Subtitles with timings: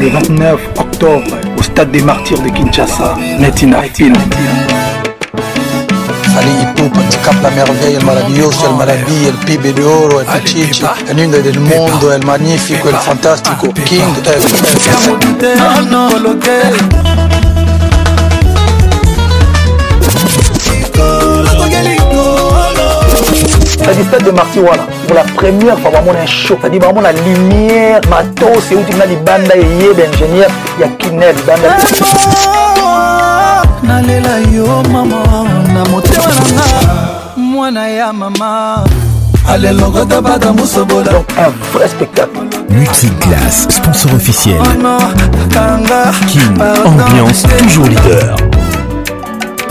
[0.00, 1.22] le 29 octobre
[1.58, 3.14] au stade des martyrs de Kinshasa.
[3.38, 4.14] Netina Film.
[6.38, 13.72] علي يبوب تكابلا ميرفيا المارابيوس المارابي البيبي دي اورو البيتشيتشي النيندا ديل موندو المانيفيكو الفانتاستيكو
[13.72, 14.14] كينج
[23.84, 24.60] cest du de stade de
[25.06, 26.56] pour la première fois, vraiment, on un show.
[26.60, 30.46] C'est-à-dire, vraiment, la lumière, matos, c'est où tu m'as dit bandes, il y a
[30.78, 31.70] il y a Kinel, Banda.
[40.60, 42.30] un vrai spectacle
[42.68, 44.60] Multiclass, sponsor officiel.
[46.28, 46.50] King,
[46.84, 48.36] ambiance toujours leader.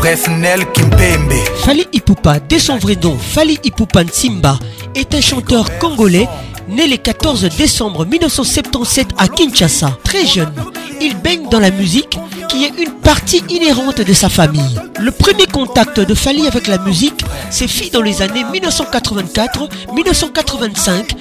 [0.02, 0.27] Bref,
[0.73, 1.34] Kimpembe.
[1.66, 4.57] Fali Ipupa, de son vrai nom, Fali Ipupa Simba,
[4.95, 6.27] est un chanteur congolais
[6.70, 9.98] né le 14 décembre 1977 à Kinshasa.
[10.05, 10.54] Très jeune,
[11.02, 12.17] il baigne dans la musique
[12.48, 14.79] qui est une partie inhérente de sa famille.
[15.01, 21.12] Le premier contact de Fali avec la musique s'est fait dans les années 1984-1985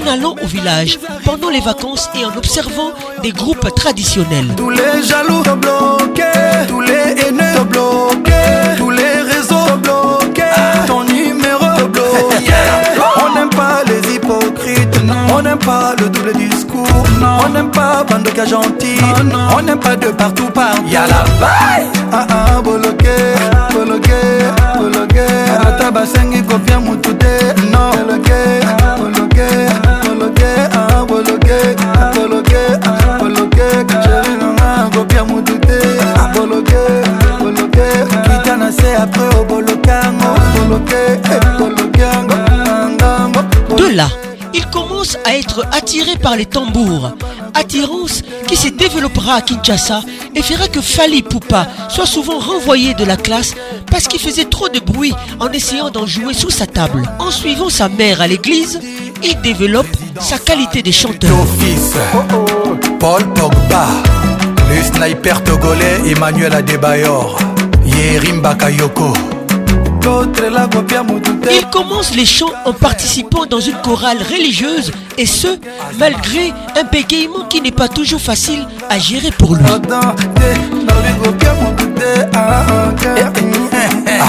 [0.00, 4.46] en allant au village pendant les vacances et en observant des groupes traditionnels.
[15.38, 16.84] On n'aime pas le double discours.
[17.20, 17.38] Non.
[17.46, 18.96] On n'aime pas Bandoka gentil.
[18.98, 19.38] Non, oh, non.
[19.56, 20.74] On n'aime pas de partout par.
[20.90, 21.86] Y'a la vaille.
[22.12, 23.14] Ah ah, boloké,
[23.72, 24.18] boloké,
[24.76, 25.26] boloké.
[25.60, 27.54] Anataba sengi kofia mutute.
[27.70, 27.90] Non.
[27.92, 28.66] Boloké,
[28.98, 29.46] boloké,
[30.04, 30.46] boloké.
[30.72, 31.60] Ah boloké,
[32.14, 33.66] boloké, ah, boloké.
[34.02, 35.80] Chérie, non, ah, kofia mutute.
[36.34, 36.80] Boloké,
[37.38, 37.84] boloké.
[38.24, 40.34] Kitana se après au bolokango.
[40.66, 41.27] Boloké.
[45.24, 47.12] à être attiré par les tambours.
[47.54, 50.02] Attirance qui se développera à Kinshasa
[50.34, 53.54] et fera que Fali Poupa soit souvent renvoyé de la classe
[53.90, 57.02] parce qu'il faisait trop de bruit en essayant d'en jouer sous sa table.
[57.18, 58.80] En suivant sa mère à l'église,
[59.22, 59.86] il développe
[60.20, 61.30] sa qualité de chanteur.
[61.58, 61.94] Fils,
[63.00, 63.86] Paul Pogba,
[64.68, 67.38] le sniper togolais Emmanuel Adebayor,
[67.86, 69.14] Yerim Bakayoko.
[71.50, 75.48] Il commence les chants en participant dans une chorale religieuse et ce,
[75.98, 79.64] malgré un bégaiement qui n'est pas toujours facile à gérer pour lui.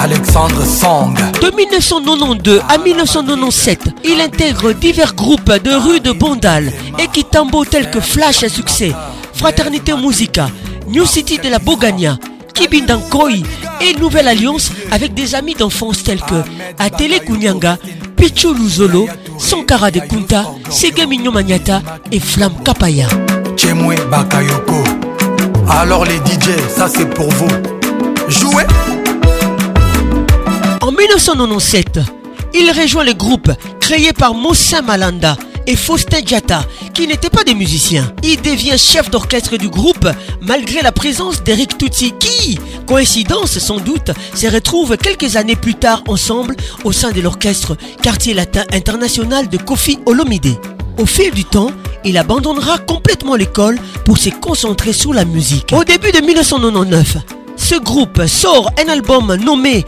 [0.04, 1.14] Alexandre Sang.
[1.42, 7.90] De 1992 à 1997, il intègre divers groupes de rue de Bondal et qui tels
[7.92, 8.94] que Flash à succès,
[9.34, 10.48] Fraternité Musica,
[10.88, 12.18] New City de la Bogania,
[12.54, 13.32] Kibindankoi
[13.82, 16.44] et nouvelle alliance avec des amis d'enfance tels que
[16.78, 17.78] Atele Kunyanga,
[18.16, 21.06] Pichu Luzolo, Sankara de Kunta, Sege
[22.12, 23.08] et Flamme Kapaya.
[24.10, 24.84] Bakayoko.
[25.70, 27.48] Alors les DJ, ça c'est pour vous.
[28.28, 28.64] Jouez
[30.82, 32.00] En 1997,
[32.54, 33.50] il rejoint le groupe
[33.80, 35.38] créé par Moussa Malanda
[35.70, 36.22] et Faustin
[36.96, 38.12] qui n'était pas des musiciens.
[38.24, 40.10] Il devient chef d'orchestre du groupe
[40.42, 42.58] malgré la présence d'Eric Tutsi, qui,
[42.88, 48.34] coïncidence sans doute, se retrouve quelques années plus tard ensemble au sein de l'orchestre Quartier
[48.34, 50.58] Latin International de Kofi Olomide.
[50.98, 51.72] Au fil du temps,
[52.04, 55.70] il abandonnera complètement l'école pour se concentrer sur la musique.
[55.72, 57.18] Au début de 1999,
[57.58, 59.86] ce groupe sort un album nommé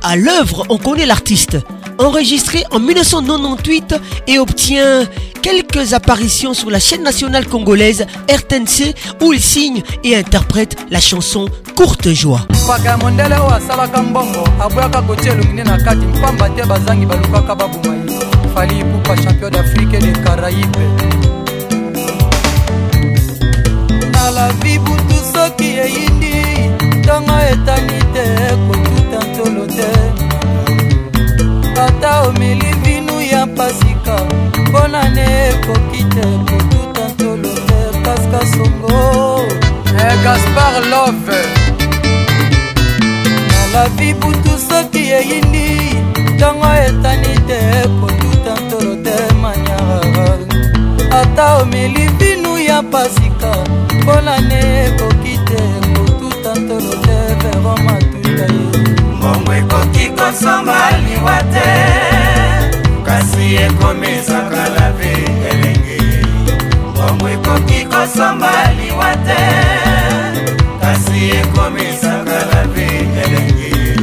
[0.00, 1.56] À l'œuvre, on connaît l'artiste
[1.98, 3.94] enregistré en 1998
[4.28, 5.04] et obtient
[5.42, 11.46] quelques apparitions sur la chaîne nationale congolaise RTNC où il signe et interprète la chanson
[11.76, 12.40] Courte Joie.
[31.84, 34.16] ata omeli vinu ya pasika
[34.66, 39.02] mpo na ne ekoki te kotuta tolofe paska songo
[40.04, 41.40] eh, gaspar love
[43.50, 45.66] nalavi butu soki eyindi
[46.34, 47.60] ntongo etani te
[48.00, 50.28] kotuta ntolo te manyara
[51.20, 53.50] ata omeli vinu ya pasika
[54.00, 55.60] mpo na ne ekoki te
[55.94, 60.76] kotuta ntolo te vero matunda ye bongo ekoki kosomba
[61.06, 61.68] liwa te
[63.06, 65.12] kasi ekomisaka lave
[65.50, 65.98] elenge
[66.94, 69.42] bongo ekoki kosomba liwa te
[70.80, 72.86] kasi ekomisaka lave
[73.24, 73.96] elenge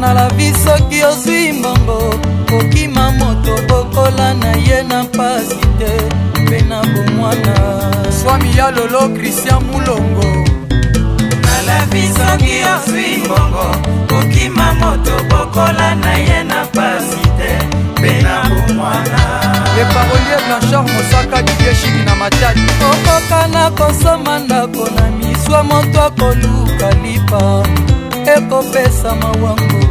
[0.00, 2.14] na lavi soki ozwi mbongo
[2.50, 5.92] kokima moto bokola na ye na mpasi te
[6.42, 7.56] mpe na bomwana
[8.22, 10.49] swami ya lolo kristian mulongo
[11.86, 13.64] biso kiosi mbongo
[14.08, 17.52] kokima moto bokola na ye na pasi te
[17.98, 19.20] mpe na bomwana
[19.76, 22.60] leparolier blanchard mosaka didieshiki na matadi
[22.90, 27.62] okoka na kosoma ndako na miswa moto akoluka lipa
[28.36, 29.82] ekopesa mawango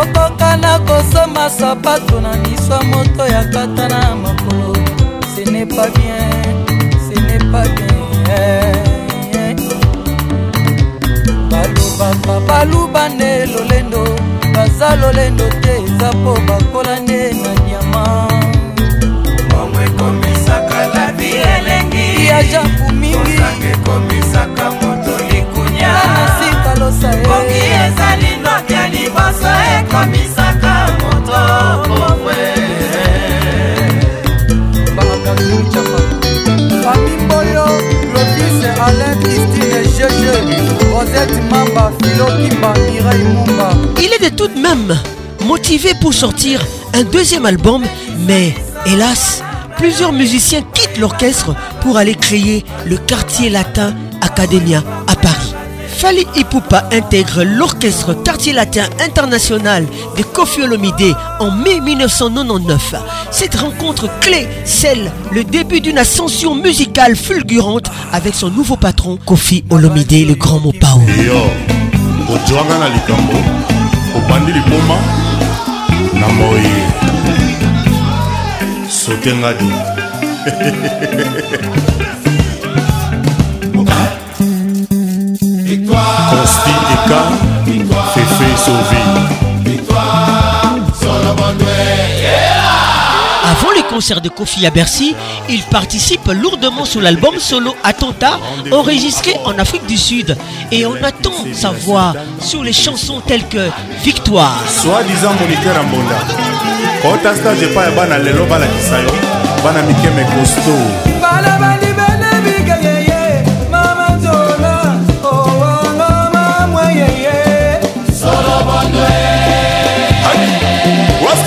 [0.00, 4.72] okoka na kosoma sapato na miswa moto yakata na makolo
[5.36, 6.55] ce n'est pas bien
[14.76, 18.02] eza lolendo te eza mpo bakola nde na nyama
[19.62, 21.28] omwekomisaka labi
[21.58, 30.45] elengi ya japu mingiaekomisaka moto likunya nasika losaoki ezali nokia liboso ekomisa
[43.98, 44.98] Il est de tout de même
[45.44, 46.60] motivé pour sortir
[46.94, 47.82] un deuxième album,
[48.26, 48.54] mais
[48.86, 49.42] hélas,
[49.76, 55.35] plusieurs musiciens quittent l'orchestre pour aller créer le quartier latin Academia à Paris.
[56.08, 59.84] Khalid Ipupa intègre l'orchestre Quartier Latin International
[60.16, 62.94] de Kofi Olomide en mai 1999.
[63.32, 69.64] Cette rencontre clé scelle le début d'une ascension musicale fulgurante avec son nouveau patron Kofi
[69.68, 71.00] Olomide, le grand Mopao.
[93.48, 95.14] Avant les concerts de Kofi à Bercy,
[95.48, 98.38] il participe lourdement sur l'album solo Attentat
[98.72, 100.36] enregistré en Afrique du Sud
[100.72, 103.68] et on attend sa voix sur les chansons telles que
[104.02, 104.56] Victoire.
[104.68, 105.30] soit disant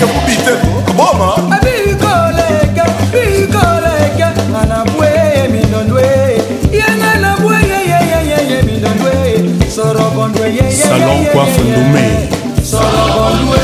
[0.12, 0.52] kubi te
[0.90, 6.04] aboma bikoleka bikoleka nga na bweye mindondwe
[6.72, 9.12] yenga na bweyeyeyeye mindondwe
[9.74, 10.46] sorokondwe
[10.82, 12.18] salon coiffe ndumei
[12.70, 13.62] sorokondwe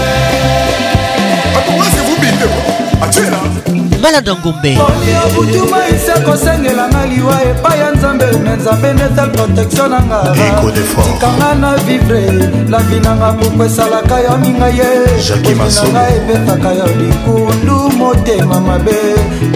[1.54, 2.46] bato wasi kubi te
[3.04, 3.35] atie
[4.06, 4.72] balada ngombe
[5.26, 12.22] obutuma isi kosengelanga liwa epai ya nzambe me nzambe netel protektio na ngaatikanga na vivre
[12.70, 14.84] lavi nanga buku esalaka yo minga ye
[15.54, 18.96] nanga ebetaka yo likundu motema mabe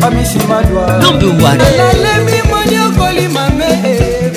[0.01, 3.71] pamisimadwanalemi moni okolima me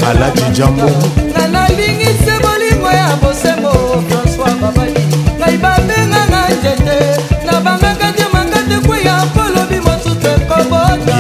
[0.10, 0.90] aladi jambo
[1.32, 5.02] nga nalingise bolingo ya bosembo françois babali
[5.40, 7.00] ngai babenganga njete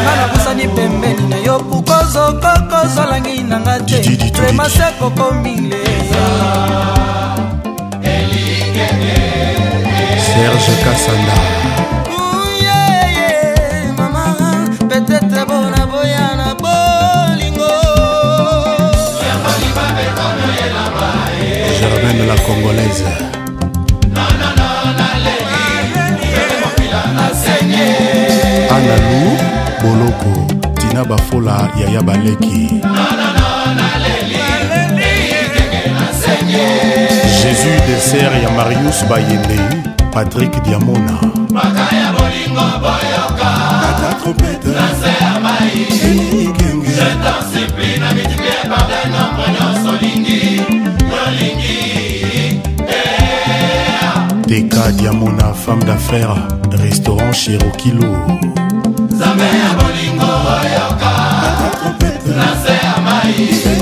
[0.02, 5.80] nga nabusani pembeni na yo kukozokokozolangi nanga te remase kokomile
[10.20, 11.69] serge kasanda
[21.80, 23.12] germaine la congolaise
[28.76, 29.20] analu
[29.82, 30.32] boloko
[30.80, 32.62] tina bafola yaya baleki
[37.38, 39.58] jésus deser ya marius bayembe
[40.14, 41.16] patrik diamona
[41.56, 43.50] maka ya bolingo boyoka
[43.88, 45.72] ata trompete nase ya mai
[46.98, 50.79] je t'en supplie na mitiki ya pardon nombre nyonso lingi
[54.48, 56.34] Deka Diamona, femme d'affaires,
[56.72, 58.02] restaurant chez Rokilo.
[58.02, 61.14] Zame ya bolingo oyoka,
[62.36, 62.96] na se ya
[63.72, 63.79] mai.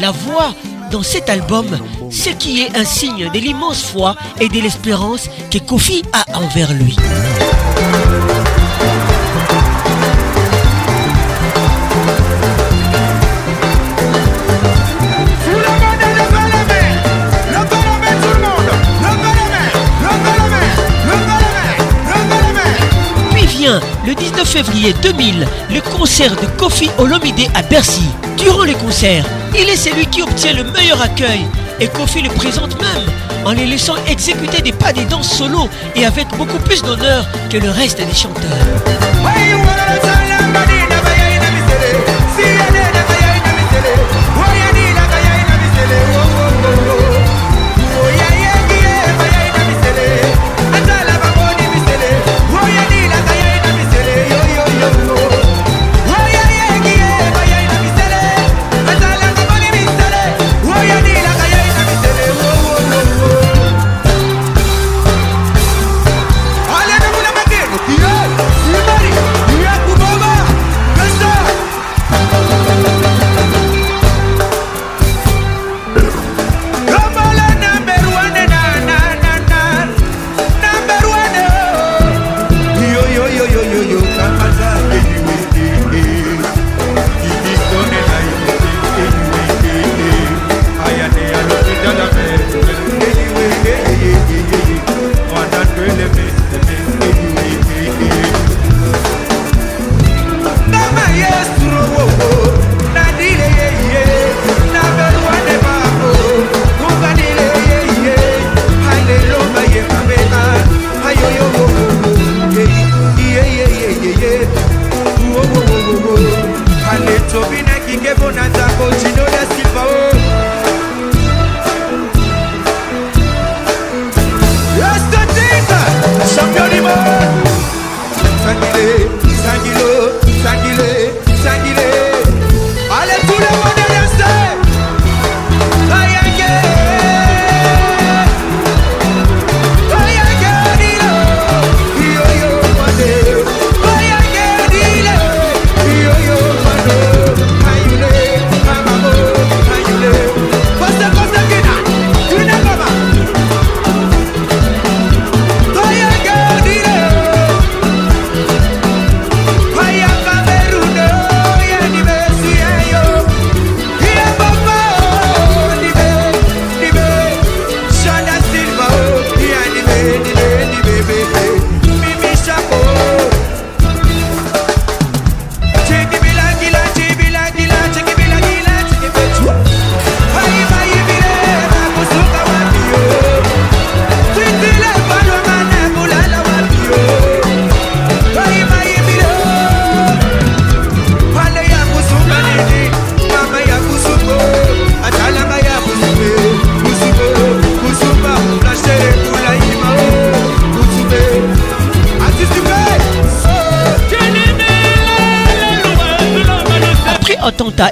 [0.00, 0.52] la voix
[0.90, 1.66] dans cet album,
[2.10, 6.72] ce qui est un signe de l'immense foi et de l'espérance que Kofi a envers
[6.72, 6.96] lui.
[24.06, 28.02] le 19 février 2000, le concert de Kofi Olomide à Bercy.
[28.38, 29.24] Durant les concerts,
[29.58, 31.46] il est celui qui obtient le meilleur accueil
[31.80, 33.06] et Kofi le présente même
[33.44, 37.58] en les laissant exécuter des pas des danses solo et avec beaucoup plus d'honneur que
[37.58, 38.58] le reste des chanteurs.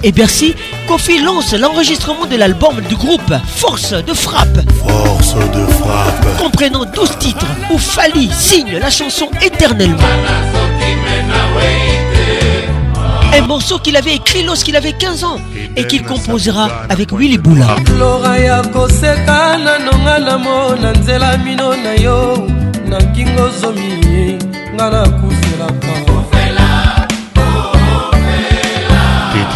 [0.07, 0.55] et Bercy,
[0.87, 4.59] Kofi lance l'enregistrement de l'album du groupe Force de Frappe.
[4.87, 6.39] Force de Frappe.
[6.41, 9.99] Comprenant 12 titres où Fali signe la chanson éternellement.
[13.37, 15.41] Un morceau qu'il avait écrit lorsqu'il avait 15 ans
[15.75, 17.67] et qu'il composera avec Willy Boula.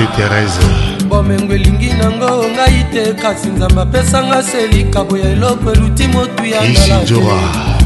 [0.00, 0.60] te terese
[1.08, 6.60] bomengo elingi nango ngai te kasi nzambe apesanga se likabo ya eloko eluti motu ya
[6.64, 7.38] ngalajora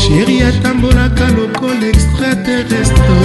[0.00, 3.18] sheri atambolaka lokola extraterrestre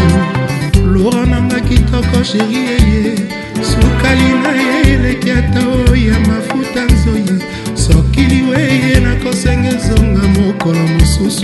[0.93, 3.17] lora nanga kitoko sheri eye
[3.63, 5.59] sukali na ye eleki ata
[5.91, 7.39] oya mafuta nzoyi
[7.75, 11.41] sokili weye nakosenge ezonga mokolo mosusu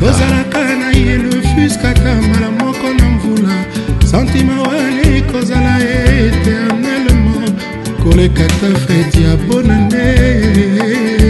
[0.00, 3.64] tozalaka na yelo refuskaka mbala moko na mvula
[4.10, 7.52] santima wani kozala eternellement
[8.02, 10.04] koleka ta feti ya mpona nde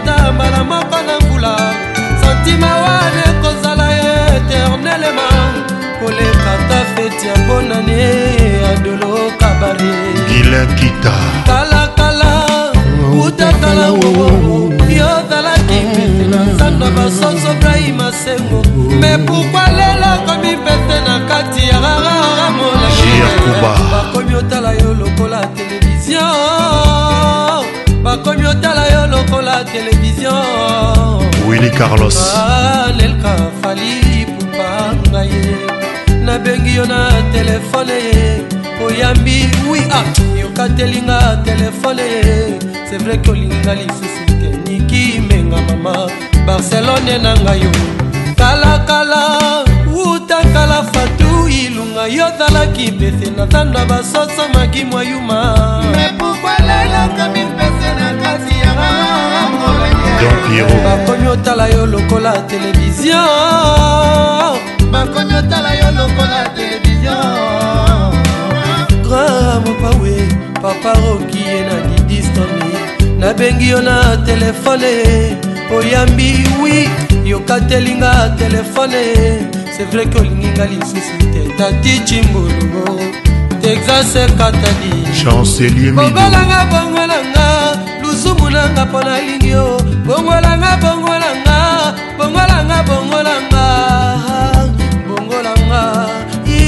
[0.00, 1.56] ata mbala moko na mbula
[2.22, 5.28] santima wana ekozala eternelema
[6.00, 7.92] koleka ta feti ya bonani
[8.62, 9.92] ya dolo kabari
[10.28, 11.12] gilakita
[11.48, 12.32] kalakala
[13.26, 18.60] utatala wowowo yozalaki pete na nzando basoso brai masengo
[19.00, 26.89] me pukwa lelo komi pete na kati ya rarara molaa bakomi otala yo lokola televizio
[28.10, 30.32] bakomi otala yo lokola televizio
[31.48, 32.16] willi carlos
[32.96, 35.56] lelka ah, fali pupa ngaye
[36.24, 37.00] nabengi yo na
[37.32, 38.00] telefone
[38.84, 40.04] oyambi wi a ah,
[40.40, 42.06] yokatelinga telefone
[42.90, 45.94] c'est vrai ke olinginga lisusu te niki menga mama
[46.46, 47.70] barcelone na ngai yo
[48.38, 49.22] kalakala
[50.08, 55.40] utakala fatu ilunga yo zalaki pese na zando basoso magimwa yuma
[60.92, 63.16] bakomi otala yo lokola televizio
[64.90, 67.12] bakomi otala yo lokola televizio
[69.02, 70.28] grand mopawe
[70.62, 74.90] papa rokie na didistomi nabengi yo na telefone
[75.76, 76.88] oyambi wi
[77.24, 79.00] yokatelinga telefone
[79.76, 83.19] c'est vrai ke olinginga lisusu te tati cimbuluo
[83.70, 87.46] texase katali chanceliebobelanga bongolanga
[88.02, 89.66] luzumunanga mpo na lingi o
[90.06, 91.58] bongolanga bongolanga
[92.18, 93.66] bongolanga bongolanga
[95.08, 95.82] bongolanga
[96.58, 96.60] i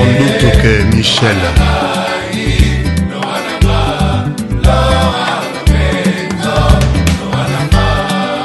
[0.02, 1.42] ondutuke michel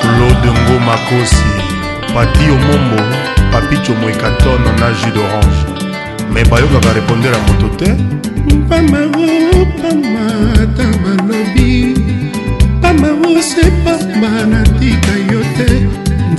[0.00, 1.50] claude ngomakosi
[2.14, 3.02] pati omombo
[3.52, 5.60] papicho moekatone na jus d'orange
[6.32, 7.90] me bayokaka repondela moto te
[8.56, 9.26] mpamao
[9.80, 10.24] pama
[10.76, 11.70] ta malobi
[12.82, 15.23] pamao se pama na tika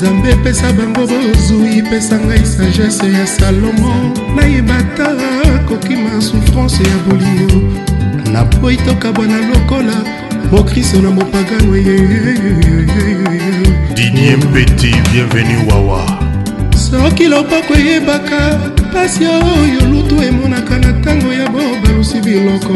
[0.06, 3.94] nzambe epesa bango bozwi pesa ngai sagesse ya salomo
[4.36, 5.08] nayeba ta
[5.68, 7.72] kokima souffrance ya bolio
[8.32, 9.94] napoyi tokabwana lokola
[10.52, 11.74] mokristo na mopagano
[13.96, 16.06] dinie mpeti bienvenu wawa
[16.78, 18.60] soki loboko eyebaka
[18.94, 22.74] pasi oyo lutu emonaka na ntango ya bobalusi biloko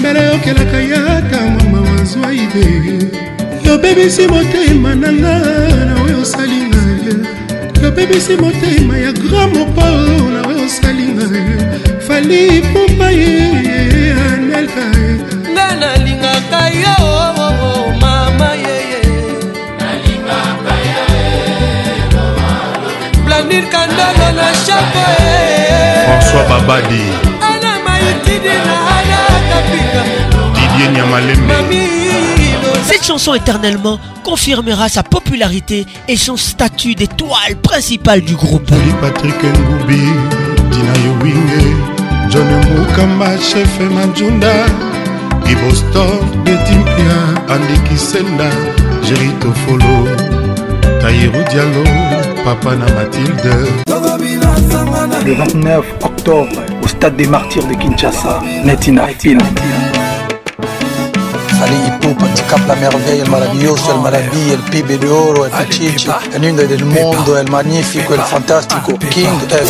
[0.00, 3.31] mbele yokelaka yata mwa mawazwa ide
[3.72, 5.36] yobebisi motema na nga
[5.88, 6.82] na oyo osali nga
[7.82, 11.24] yobebisi motema ya grand mopao na oyo osali nga
[12.06, 13.32] fali pompa ye
[14.28, 14.86] anelka
[15.54, 16.96] nga nalingaka yo
[18.02, 19.00] mama yeye
[23.24, 25.06] planir kandolo na chapo
[26.06, 27.04] françois babadi
[27.50, 29.18] ana maitidi na ana
[29.50, 30.02] kapika
[30.56, 32.41] didier nyamalembe
[32.84, 38.70] Cette chanson éternellement confirmera sa popularité et son statut d'étoile principale du groupe.
[38.70, 39.08] Le
[55.34, 56.48] 29 octobre,
[56.82, 59.06] au stade des martyrs de Kinshasa, Netina
[61.64, 61.74] Allez
[62.66, 66.84] la merveille, le maravilloso, le maravilla, el pibe de oro, le pichichi, el lindo del
[66.84, 69.66] mundo, el magnífico, el fantástico, King, el,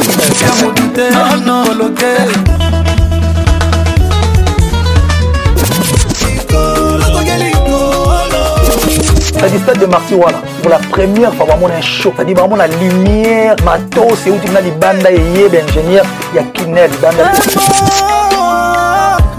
[9.07, 12.13] cest ça stade de Martiwala, pour la première fois vraiment un show.
[12.15, 12.15] choc.
[12.17, 13.57] cest vraiment la lumière,
[13.91, 16.91] tosse, c'est où tu m'as dit banda et yé, ben, ingénieur, il y a Kinel,
[17.03, 17.33] banda.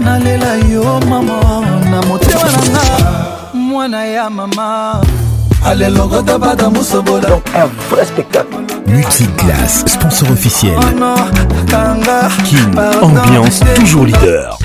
[0.00, 1.43] Nalela yo maman
[4.06, 5.00] ya mama
[5.66, 5.76] un
[9.86, 10.76] sponsor officiel.
[12.44, 14.58] King, ambiance toujours leader.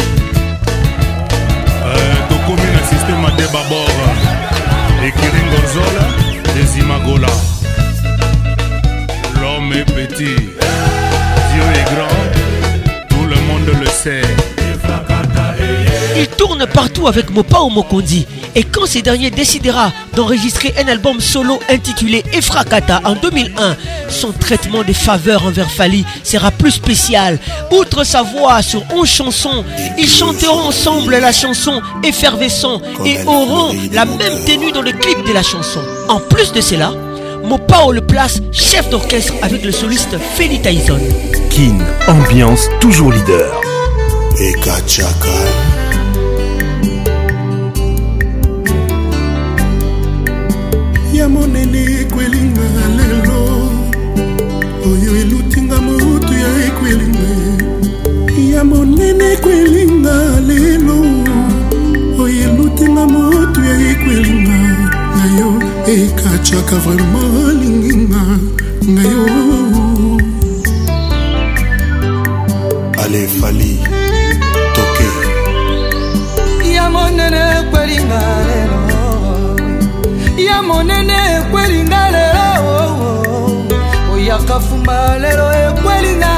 [1.85, 2.13] Euh,
[9.41, 12.23] l'homme est petit dieu est grand
[13.07, 14.21] tout le monde le sait
[16.17, 21.19] il tourne partout avec Mopa ou Mokondi et quand ces derniers décidera d'enregistrer un album
[21.19, 23.77] solo intitulé Efrakata en 2001,
[24.09, 27.39] son traitement des faveurs envers Fali sera plus spécial.
[27.71, 29.63] Outre sa voix sur 11 chansons,
[29.97, 35.33] ils chanteront ensemble la chanson Effervescent et auront la même tenue dans le clip de
[35.33, 35.81] la chanson.
[36.07, 36.91] En plus de cela,
[37.43, 40.99] Mopao le place chef d'orchestre avec le soliste Feli Tyson.
[41.51, 43.61] Kin, ambiance toujours leader.
[44.39, 44.53] Et
[51.31, 52.65] na monene ekwelinga
[52.97, 53.39] lelo
[54.89, 57.29] oyo elutinga motu ya ekwelinga
[58.53, 60.15] ya monene ekwelinga
[60.49, 60.97] lelo
[62.23, 64.59] oyo elutinga motu ya ekwelinga
[65.17, 65.49] na yo
[65.97, 68.23] ekataka vraimen alinginga
[68.93, 69.23] na yo
[73.03, 73.73] alefali
[80.49, 82.47] ya monene ekweli nga lelo
[84.13, 86.35] oyaka fumba lelo ekweli nga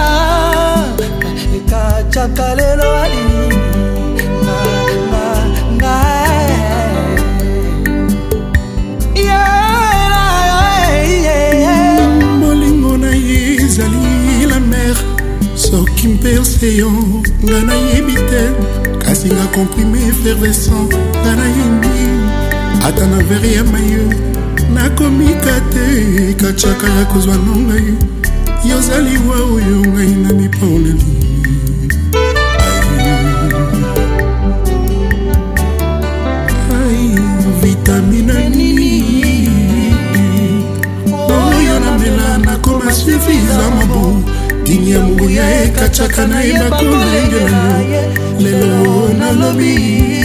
[1.55, 3.41] ekataka lelo alini
[15.69, 16.89] soki mperse yo
[17.47, 18.43] nga nayebi te
[19.03, 22.20] kasi nga komprime efervescent nga nayembi
[22.87, 24.01] ata na veri ya maye
[24.73, 25.85] nakomika te
[26.41, 27.89] katiaka ya kozwa no ngai
[28.69, 31.15] yozaliwa oyo ngai na mipaoleli
[37.61, 38.93] vitamina nini
[41.27, 44.01] oyo namela nakoma suffisa mabo
[44.63, 48.03] dini ya mobuya ekatiaka nayeba kolengela yo
[48.43, 48.83] lelo
[49.19, 50.20] nalobi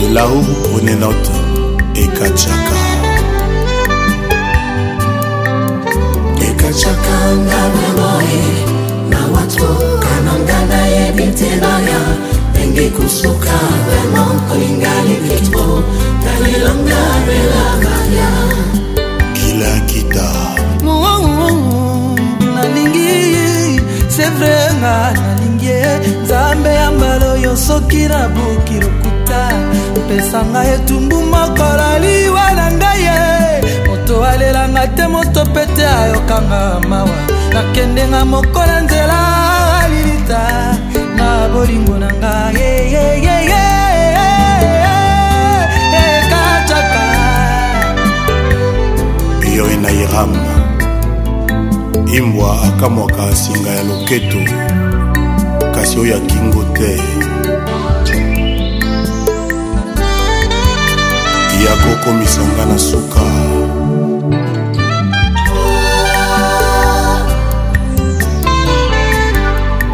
[0.00, 1.30] De là-haut, prenez note
[1.96, 2.80] et Kachaka.
[6.40, 8.44] ekachaka nga na boye
[9.10, 12.00] na watoka na nga nayebi te baya
[12.52, 15.64] ndenge kosuka vrema kolinga likito
[16.24, 18.30] talelanga rela baya
[19.36, 20.28] kilakita
[22.54, 23.34] nalingi
[24.16, 25.78] sevrenga nalingi
[26.22, 29.42] nzambe ya mbalo yo soki na buki lokuta
[30.08, 33.18] pesa ngai etumbu mokola liwa na ngai ye
[33.88, 37.18] moto alelanga te moto pete ayokanga mawa
[37.54, 39.20] nakendenga mokola nzela
[39.80, 40.42] alilita
[41.16, 43.64] na bolingo na ngai yeyeyeye
[46.06, 47.02] ekataka
[49.56, 50.42] yo ena yerama
[52.18, 54.40] imbwa akamwaka singa ya loketo
[55.74, 56.92] kasi oyo akingo te
[61.64, 63.26] ya kokomisa nga na suka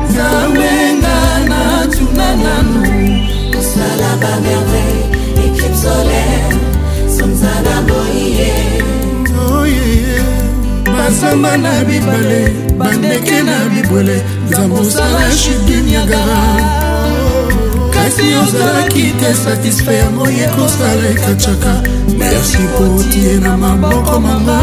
[0.09, 1.17] nzambenga
[1.49, 1.61] na
[1.95, 2.93] tuna nanu
[3.59, 5.05] osala bamerveille
[5.47, 6.53] équipe solaire
[7.17, 8.53] somzala boye
[10.97, 12.41] bazamba na bibale
[12.79, 14.17] bandeke na bibwele
[14.49, 16.43] nzambe osala chibiniagara
[18.15, 21.73] kasi ozalaki te satisfai yango ye kosala ekacaka
[22.19, 24.55] merci po otie na maboko mama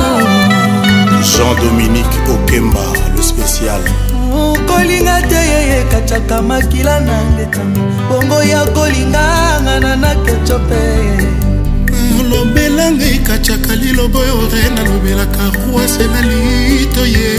[1.32, 2.80] jean-dominique okemba
[3.18, 3.84] le spécial
[4.68, 9.26] kolinga te ye ekacaka makila na ngetanga bongo ya kolinga
[9.68, 10.84] ngana na kecope
[12.30, 17.36] lobelanga ekacaka lilobo oyo re nalobelaka rwase na lito ye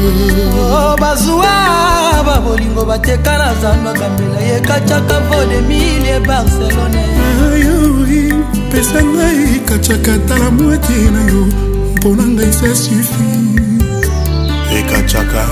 [0.00, 7.02] Oh, bazwa babolingo bateka na zamba bambela yekacaka vodemilie barcelone
[7.52, 8.32] ayoi
[8.70, 11.42] pesa ngai kacaka tala mwete na yo
[11.96, 13.26] mpona ngai se sufi
[14.78, 15.44] ekacaka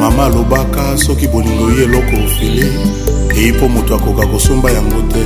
[0.00, 2.66] mama alobaka soki bolingo ye eloko ofele
[3.38, 5.24] eyi mpo moto akoka kosomba yango te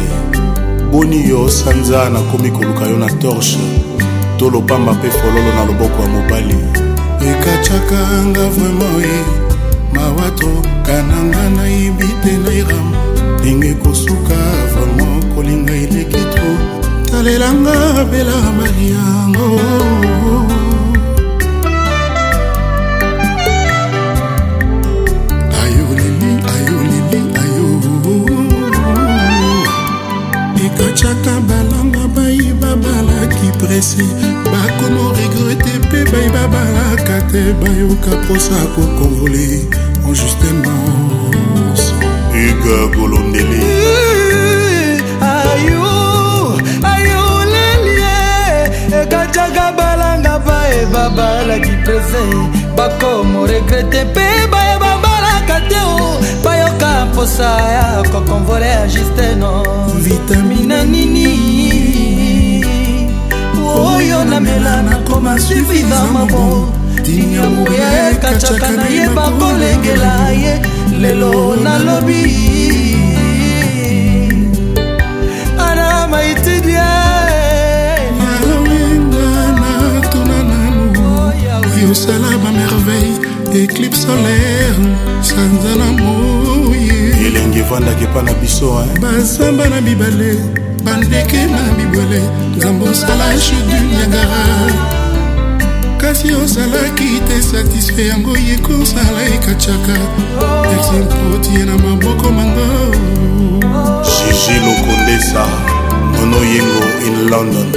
[0.92, 3.64] boni yo sanza nakomi koluka yo na torshe
[4.38, 6.83] to lopamba mpe fololo na loboko ya mobali
[7.30, 9.16] ekatiaka nga vraimen e
[9.96, 12.88] mawa tokananga nayebi te nairam
[13.38, 14.38] ndenge kosuka
[14.72, 16.46] vraimen kolinga eleki to
[17.10, 17.76] talelanga
[18.10, 20.53] bela mariango oh, oh, oh.
[33.64, 34.04] depresi
[34.52, 39.64] bakoma regrete mpe bayeba balaka te bayoka mposa kokongole
[40.04, 41.80] enjustement
[42.32, 43.64] uga golondeli
[45.20, 46.58] ayo
[46.92, 47.22] ayo
[47.52, 48.68] lelie
[49.02, 52.22] ekataka balanga bayeba balaki prese
[52.76, 56.16] bakoma regrete mpe bayeba balaka te o oh.
[56.44, 59.52] bayoka mposa ya kokonvole ya justeno
[60.04, 61.93] vitamina nini
[64.28, 66.72] namela nakoma suiviva mabo
[67.04, 70.54] diniamu ye kacaka nayeba kolengela ye
[71.02, 71.32] lelo
[71.64, 72.22] nalobi
[75.66, 76.90] ana maitidia
[78.24, 79.26] nalowinga
[79.60, 81.32] natuna nano
[81.82, 83.20] yosala bamerveille
[83.62, 84.88] eclipse solaire
[85.28, 86.86] sanza na moi
[87.26, 88.70] elenge evandaki epa na biso
[89.02, 90.63] bazamba na bibale
[91.08, 92.20] ndeke na bibwele
[92.56, 94.72] nzambe osala chute du niagara
[96.00, 99.94] kasi ozalaki te satisfait yango ye kosala ekacaka
[100.68, 102.68] merci mpotie na maboko mango
[104.06, 105.44] jiji lokondesa
[106.12, 107.68] nono yengo in london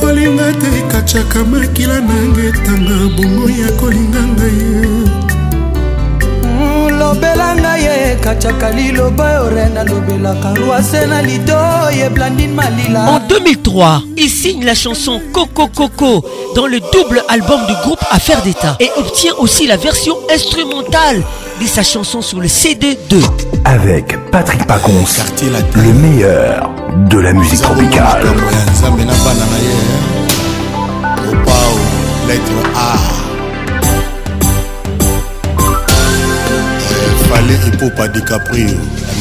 [0.00, 5.35] kolinga te ekacaka makila nange etanga bongo ya kolinga ngai
[13.08, 16.24] en 2003 il signe la chanson coco coco
[16.56, 21.22] dans le double album du groupe Affaire d'état et obtient aussi la version instrumentale
[21.60, 23.22] de sa chanson sur le CD2
[23.64, 24.92] avec Patrick Pacons
[25.76, 26.70] le meilleur
[27.08, 28.22] de la musique tropicale
[37.28, 39.20] fallait et pour pas DiCaprio à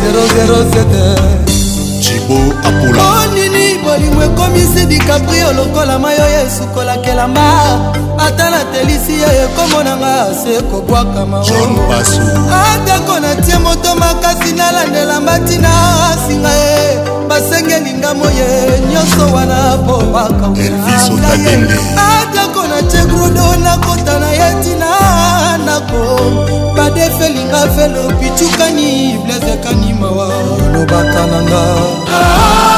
[0.06, 3.45] 007 cibo apula
[3.96, 7.50] bolingo ekomisi dikaprio lokola mai oyo esukolakela-mba
[8.18, 11.40] ata natelisi yo ekomonanga se kobwakama
[12.64, 15.70] atako natie moto makasi nalandela mbatina
[16.28, 18.46] singa ye basenge ninga moye
[18.92, 21.54] nyonso wana mpo bakaunaaye
[21.96, 26.20] atako natie grudo nakota na ye tina nako
[26.76, 30.28] badefelinga felo pitukani blazekani mawa
[30.72, 31.64] lobaka nanga
[32.12, 32.75] ah!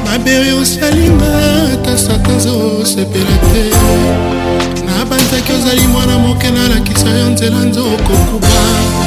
[0.05, 1.39] mabe oyo osalinga
[1.73, 2.49] ata satanza
[2.81, 3.63] osepela te
[4.85, 8.98] nabanzaki ozali mwana moke nalakisa yo nzela nzo okokuba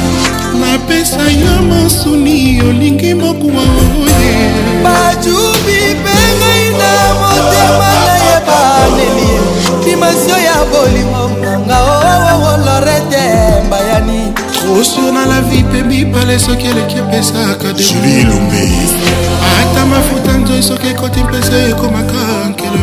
[0.71, 4.51] napesa yo mosuni olingi mokuwa oye
[4.83, 9.31] bajubi mpe ngai na motema na ye baneli
[9.85, 11.23] dimasio ya bolingo
[11.67, 11.79] nanga
[12.33, 13.25] oo lorete
[13.67, 14.21] mbayani
[14.79, 18.63] osio na la vi mpe mibale soki eleki epesaka delilumbe
[19.59, 22.81] ata mafuta nzoi soki ekoti mpesa ekomaka nkele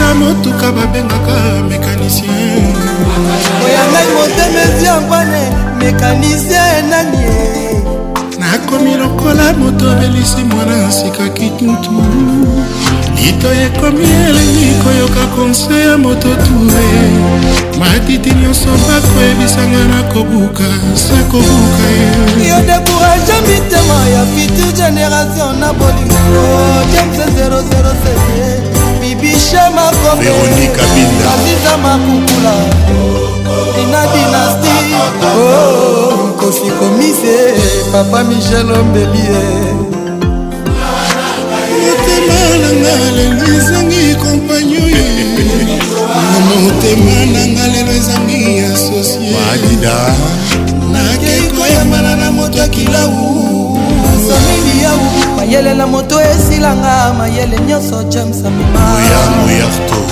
[0.00, 1.34] na motuka babengaka
[1.68, 2.72] mécanicien
[3.64, 5.42] oyangai motemezi angwane
[5.80, 7.24] mécanicien enani
[8.40, 11.92] nakomi lokola moto belisi mwana sikaki tutu
[13.16, 16.86] lito ekomi elengi koyoka konse ya moto ture
[17.80, 20.68] matiti nyonso bakoyebisanga na kobuka
[21.04, 22.10] se kobuka ye
[22.48, 26.20] yo dekourage mitema ya future génération na bolingo
[26.92, 27.18] james
[28.59, 28.59] 007
[29.50, 32.54] michel makoveronika binda aziza makukula
[33.82, 34.68] ina dinasti
[35.24, 37.54] oh, kosi komise
[37.92, 39.42] papa michel ombelie
[40.78, 43.02] motema nanga
[43.36, 44.80] lelo ezangi kompanyo
[46.62, 49.36] motema nanga lelo ezangi asosie
[50.92, 53.59] nakeko ya mbala na moto ya kilau
[54.82, 54.98] yau
[55.36, 58.98] mayele na moto esilanga mayele nyonso james amima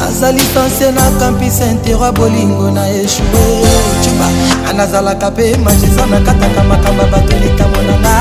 [0.09, 3.69] aza lisansie na campi saintero bolingo na eshue
[4.05, 4.29] cuba
[4.71, 8.19] anazalaka mpe magisa nakataka makambo bato likambo na nga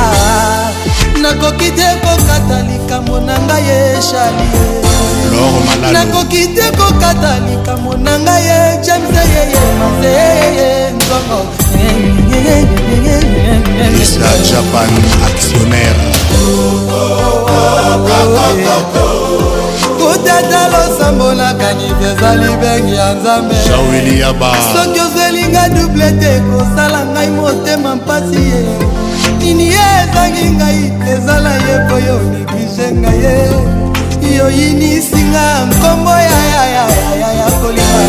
[1.22, 4.66] nakoki te kokata likambo na ngai eshalie
[5.94, 11.40] nakoki te kokata likambo na ngai e james eyeye mazeyeye nzongo
[13.98, 14.90] Lisa Japan
[15.28, 16.17] actionnaire
[20.00, 28.62] kutata losambolakani ezali bengi ya nzambeawiliyaba soki ozwelinga duble te kosala ngai motema mpasi ye
[29.40, 30.82] nini ye ezangi ngai
[31.14, 33.38] ezala ye boyo neglige ngai ye
[34.38, 38.04] yoyinisinga nkombo yayayaya ya kolinga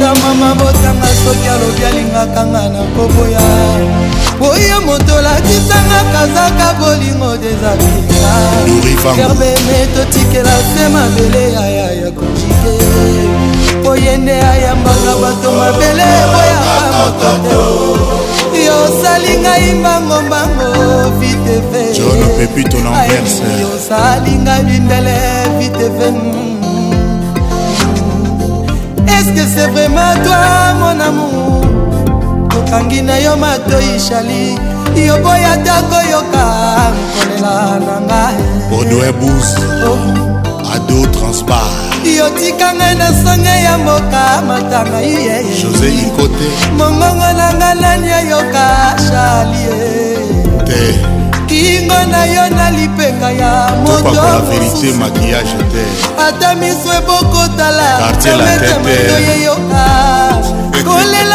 [0.00, 3.40] ata mama botanga soki alobi alingaka nga na koboya
[4.50, 12.74] oye moto olakisanga kazaka bolingo dezakiaerbene totikela se mabele aya ya kojike
[13.90, 17.30] oye nde ayambaka bato mabele boyaka moto
[18.54, 20.68] te yosali ngai mbangombango
[21.18, 21.82] vitefe
[23.60, 25.16] yosali ngai bindele
[25.58, 26.08] vitefe
[29.18, 30.38] est-ce que c'est vraiment toi
[30.78, 31.60] mon amour
[32.50, 34.44] tokangi na yo matoi shali
[35.06, 36.44] yoboya ta koyoka
[36.96, 38.38] nkolela na ngai
[38.78, 39.48] odoebus
[39.88, 40.72] oh.
[40.76, 41.70] ado transbar
[42.18, 48.66] yotika ngai na songe ya mboka matanga ye josé ikote mongongo na ngai nani ayoka
[49.08, 49.78] shalie
[50.66, 50.80] te
[51.88, 57.88] bolingo na yo na lipenga ya motoata miso ebokotala
[58.20, 59.54] permete mayoyeyo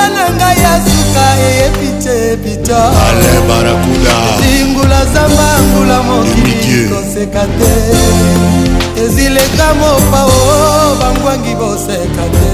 [0.03, 7.71] nzela na ngai ya suka eyebi te bitolingula zamba ngula mokili koseka te
[9.03, 10.37] ezileka mopa o
[10.99, 12.49] bangwangi boseka te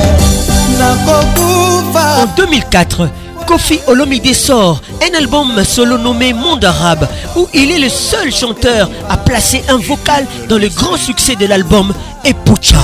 [0.79, 7.81] nakokufa en 2004 Kofi Olomide sort un album solo nommé Monde Arabe où il est
[7.81, 11.93] le seul chanteur à placer un vocal dans le grand succès de l'album
[12.25, 12.77] Epucha.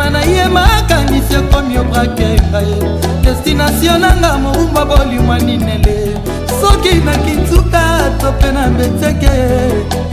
[0.00, 2.80] motema na ye makanisi ekomi obrake ngaye
[3.24, 6.18] destinatio nanga mobumba bolimwa ninele
[6.60, 7.82] soki na kinzuka
[8.20, 9.36] to mpe na mbeteke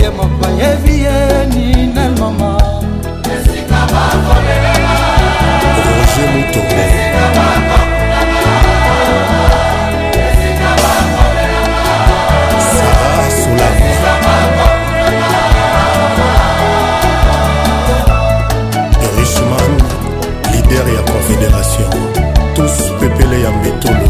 [0.01, 1.17] ye moko ayebi ye
[1.47, 2.57] ninel mama
[3.91, 4.17] roger
[6.33, 7.86] mutombe
[21.27, 21.89] fédération
[22.55, 24.09] tous pepele ya mbetolo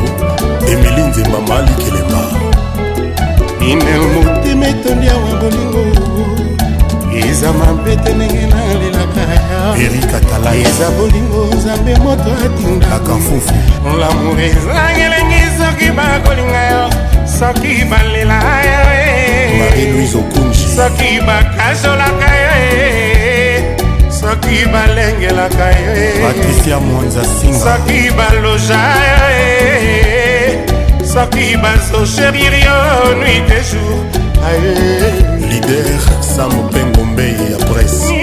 [0.72, 2.22] emili nzemba malikelemba
[3.70, 5.84] inel motema etondi awa bolingo
[7.28, 9.22] eza mapete ndenge nalelaka
[10.50, 13.54] yaeza bolingo nzambe moto atindakafufu
[14.00, 16.90] lamour ezangelengi soki bakolinga yo
[17.40, 18.38] soki balela
[18.70, 20.08] yo eh.
[20.78, 22.47] soki bakazolaka yo
[24.32, 28.74] soki balengelaka yopatricia mwanza singa soki baloja
[29.38, 29.58] yo
[31.14, 32.78] soki bazosherir yo
[33.16, 34.00] nuit de jour
[34.48, 34.72] aye
[35.50, 36.00] lider
[36.36, 38.14] sa mopengo mbei ya presse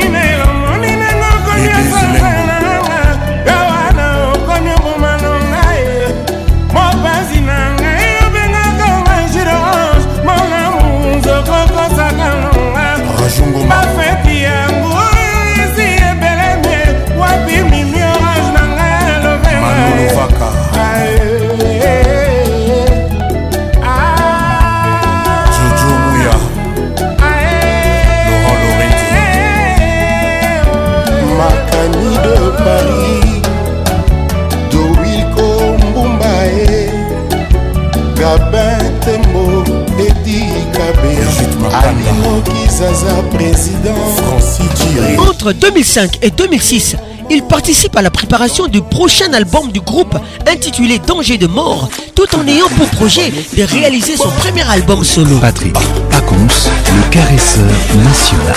[45.07, 46.97] E oh, Entre 2005 et 2006
[47.31, 50.15] il participe à la préparation du prochain album du groupe
[50.47, 55.39] intitulé Danger de mort, tout en ayant pour projet de réaliser son premier album solo.
[55.41, 55.73] Patrick
[56.11, 57.65] Pacons, le caresseur
[58.05, 58.53] national.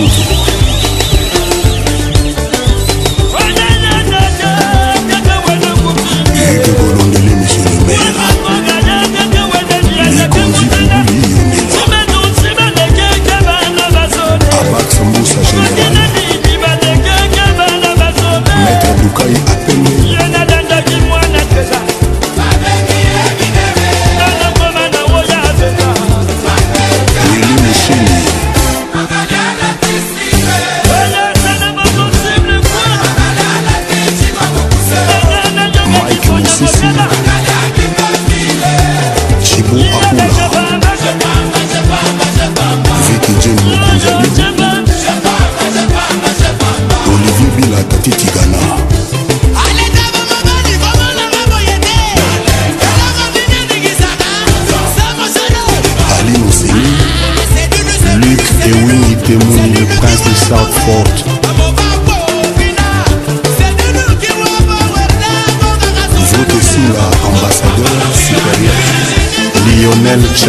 [0.00, 0.57] music.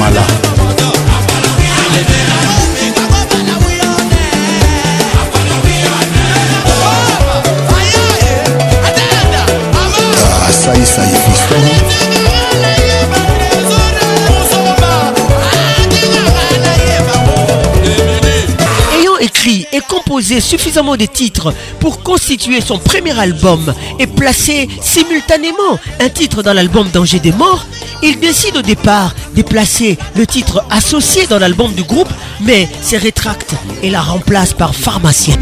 [18.99, 25.55] Ayant écrit et composé suffisamment de titres pour constituer son premier album et placer simultanément
[26.01, 27.67] un titre dans l'album Danger des morts,
[28.03, 32.09] il décide au départ déplacer le titre associé dans l'album du groupe,
[32.41, 35.35] mais se rétracte et la remplace par Pharmacien.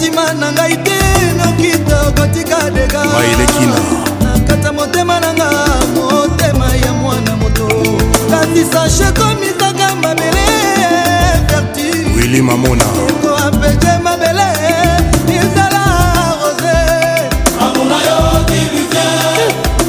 [0.00, 0.98] sentima na ngai te
[1.38, 3.78] noki tokotika degaelekina
[4.24, 5.48] na kati ya motema na nga
[5.94, 7.66] motema ya mwana moto
[8.30, 10.46] kasi sache komisaka mabele
[11.48, 11.86] vertu
[12.16, 14.48] wili mamona ekoapeje mabele
[15.36, 15.82] izala
[16.40, 16.78] rose
[17.64, 18.16] amona yo
[18.48, 19.18] diluvien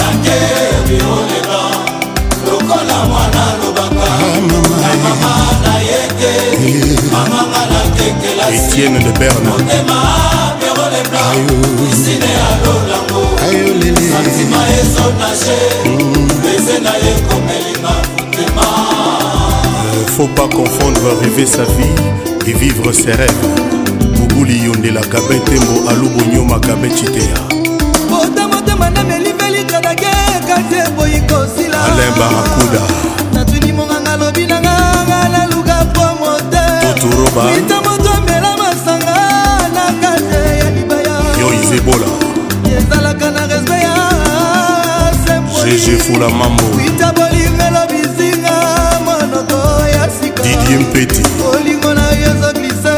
[0.88, 1.39] biroleka
[8.48, 9.52] Étienne de Berne
[14.10, 18.66] santima ezonage pese na ye komelinga motema
[20.16, 23.46] faut pas confondre rêver sa vie et vivre ses rêves
[24.18, 27.40] bobuli yondela gabe ntembo alubonyoma gabe citeya
[28.10, 30.16] bota motema na meliveli kadage
[30.48, 32.84] kati eboyi kosila alain barakuda
[33.34, 34.76] natuni monganga lobi nanga
[35.08, 37.99] nga naluka po motema
[41.40, 42.06] yo izebola
[42.76, 43.94] ezalaka na respe ya
[45.56, 48.54] gg fula mambo itabolingelo bizinga
[49.04, 49.56] monoko
[49.94, 51.22] ya sika didie mpeti
[51.54, 52.94] olingo na yo ezoglise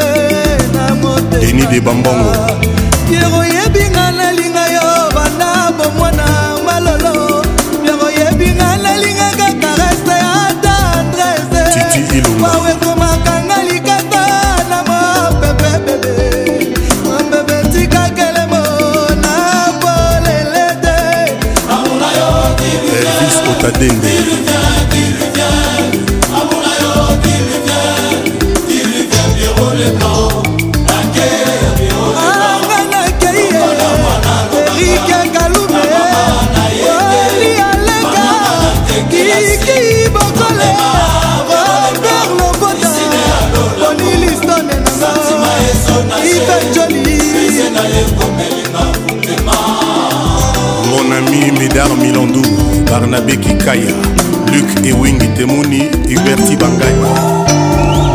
[0.75, 2.31] na motema deni de bambongo
[3.11, 6.27] piero yebinga nalinga yo banda bomwana
[6.67, 7.43] malolo
[7.83, 10.33] piero yebinga nalingaka karese ya
[10.63, 12.92] tendrese titi ilunga
[23.63, 24.13] kadende
[50.91, 53.91] mon ami Médard Milandou barnabe kikaya
[54.53, 57.15] luke ewingi temuni huberti bangaya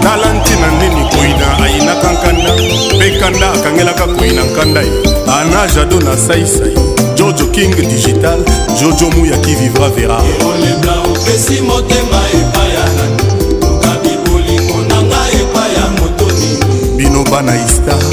[0.04, 2.52] tala ntina ndeni koina ayinaka nkanda
[2.98, 4.92] mpe kanda akangelaka koina nkanda ye
[5.38, 6.76] ana jado na saisai
[7.16, 8.40] jojo king digital
[8.82, 10.18] jojo muyaki vivra vera
[10.52, 16.64] olebla opesi motema epaya nani okabi bolingo na ngai epaya moto nini
[16.98, 18.04] bino bana istar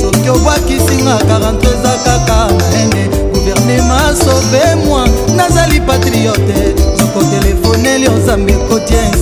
[0.00, 2.36] soki obwakisinga karanto eza kaka
[2.72, 3.02] naene
[3.34, 6.58] guvernema sobe mwa nazali patriote
[6.98, 9.19] sokotelefone lio nzambe kotienga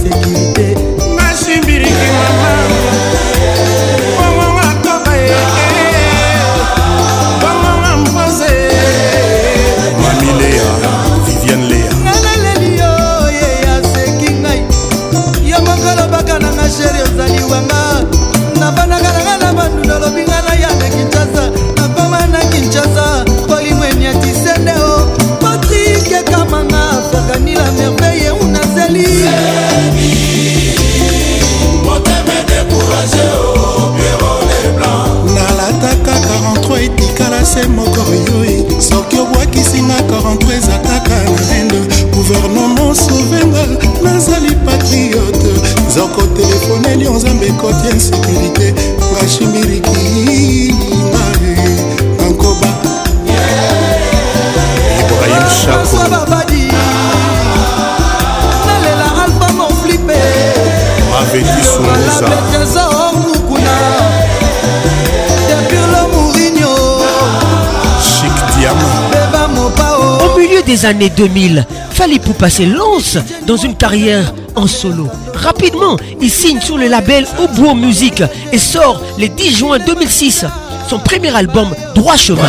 [70.89, 75.07] années 2000, fallait pour passer lance dans une carrière en solo.
[75.35, 78.23] Rapidement, il signe sur le label Obo Music
[78.53, 80.45] et sort le 10 juin 2006
[80.89, 82.49] son premier album Droit Chemin.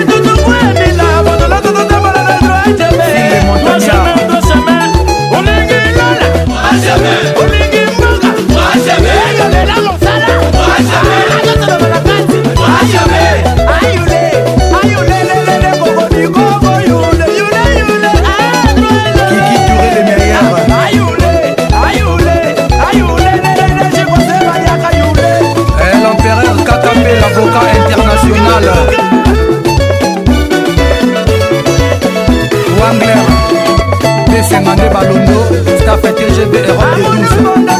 [36.27, 37.70] que je vais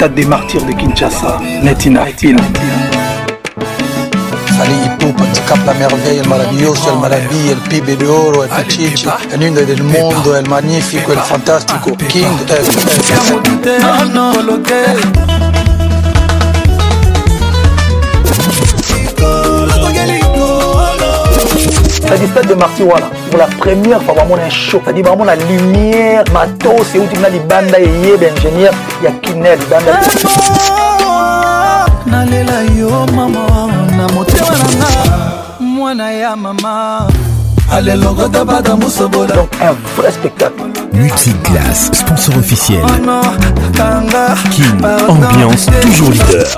[0.00, 2.36] stade des martyrs de Kinshasa, Netina Hill.
[4.98, 5.24] tu Pupa,
[5.66, 9.82] la Merveille, el maravilloso, el maravilla, elle pibe de oro, el pichichi, el lindo del
[9.82, 12.78] mundo, elle magnifique, elle fantástico, King cest
[22.08, 23.10] Ça dit stade de Marty, voilà.
[23.30, 24.82] Pour la première fois, vraiment, un show.
[24.84, 28.30] Ça dit dire vraiment, la lumière, matos, c'est où tu m'as dit bandes et les
[28.36, 28.72] ingénieur.
[29.02, 30.00] ya kinel banda
[32.10, 33.44] nalela yo mama
[33.96, 35.16] na motema nanga
[35.60, 37.08] mwana ya mama
[37.72, 40.60] Donc un vrai spectacle.
[40.92, 42.84] Multiclass, sponsor officiel.
[44.50, 46.48] King, ambiance toujours leader.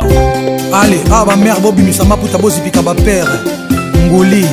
[0.72, 3.26] Allez, ah ma mère bobimisama puta bozipika bapere
[4.06, 4.46] ngoli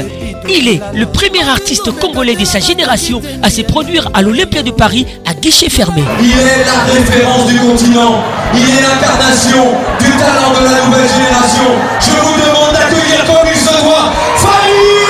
[0.49, 4.71] Il est le premier artiste congolais de sa génération à se produire à l'Olympia de
[4.71, 6.03] Paris à guichet fermé.
[6.21, 8.23] Il est la référence du continent.
[8.55, 9.65] Il est l'incarnation
[10.01, 11.71] du talent de la nouvelle génération.
[12.01, 15.03] Je vous demande d'accueillir comme il se doit Fanny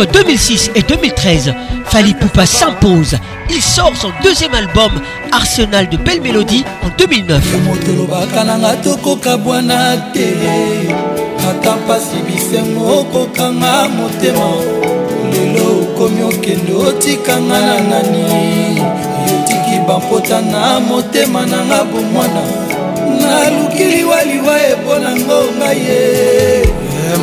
[0.00, 1.52] Entre 2006 et 2013,
[1.84, 3.18] Fali Poupa s'impose.
[3.50, 4.90] Il sort son deuxième album,
[5.30, 7.44] Arsenal de belles mélodies, en 2009.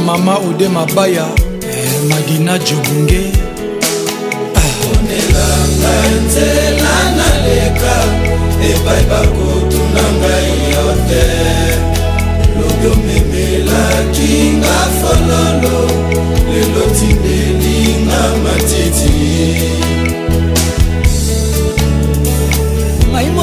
[0.05, 0.39] mama
[0.73, 1.25] ma baya.
[2.09, 3.21] madina jobunge
[4.53, 5.93] ponelanga
[6.25, 7.93] nzela naleka
[8.69, 11.25] epai bakotuna ngai yo te
[12.59, 15.77] lobi omemelaki nga fololo
[16.51, 19.15] lelo tindelinga matiti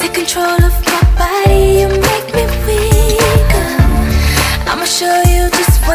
[0.00, 0.95] The control of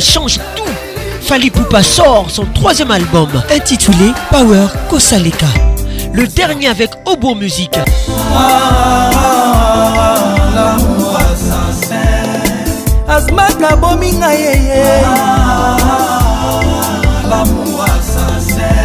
[0.00, 0.62] change tout.
[1.22, 5.46] Fali Poupa sort son troisième album intitulé Power Kosaleka.
[6.12, 7.70] Le dernier avec Obo Music.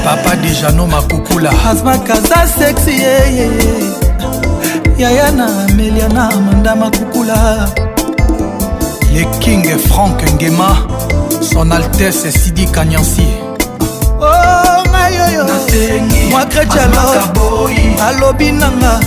[0.03, 3.49] papa dijano makukula azmakaza sexi yeye
[4.99, 7.36] yaya na amelia na amanda makukula
[9.13, 10.76] le king frank ngema
[11.46, 13.28] son altesse sidi kanyansi
[14.91, 17.16] ngayoyo oh, mwa kretialo
[18.08, 19.00] alobi nanga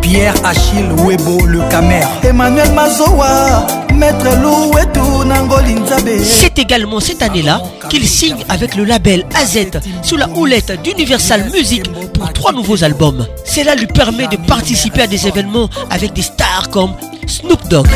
[0.00, 3.85] pierre achille webo le camer emmanuel mazowa
[6.22, 9.58] C'est également cette année-là qu'il signe avec le label AZ
[10.02, 13.26] sous la houlette d'Universal Music pour trois nouveaux albums.
[13.44, 16.92] Cela lui permet de participer à des événements avec des stars comme
[17.26, 17.86] Snoop Dogg.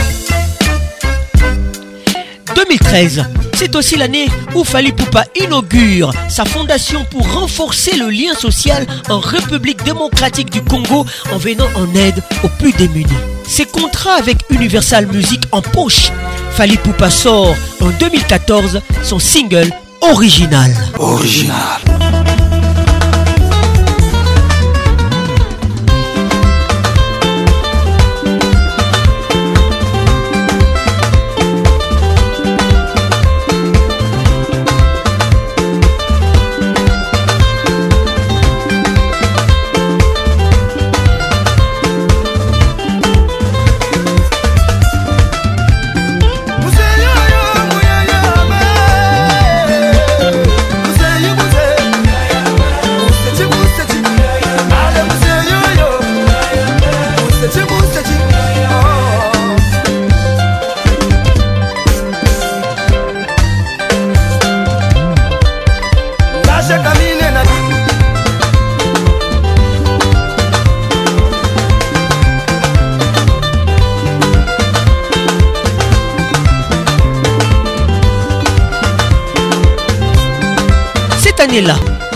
[2.56, 3.24] 2013,
[3.54, 9.18] c'est aussi l'année où Fali Poupa inaugure sa fondation pour renforcer le lien social en
[9.18, 13.12] République démocratique du Congo en venant en aide aux plus démunis.
[13.50, 16.12] Ses contrats avec Universal Music en poche,
[16.52, 16.78] Fali
[17.10, 19.68] sort en 2014 son single
[20.02, 20.70] original.
[21.00, 21.56] Original.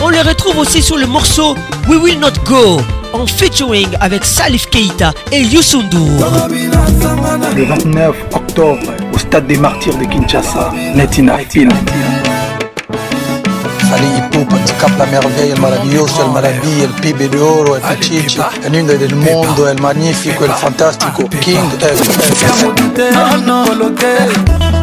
[0.01, 1.57] On les retrouve aussi sur le morceau
[1.89, 2.79] We Will Not Go
[3.11, 6.07] en featuring avec Salif Keita et Youssoundou.
[7.53, 8.79] Le 29 octobre
[9.13, 11.69] au stade des martyrs de Kinshasa, Netina Film.
[14.31, 18.71] tu katika la merveille el maravilloso el maravilla el pibe de oro el pichichi el
[18.71, 24.74] ninde del mundo, el magnifico el fantastico king el, el,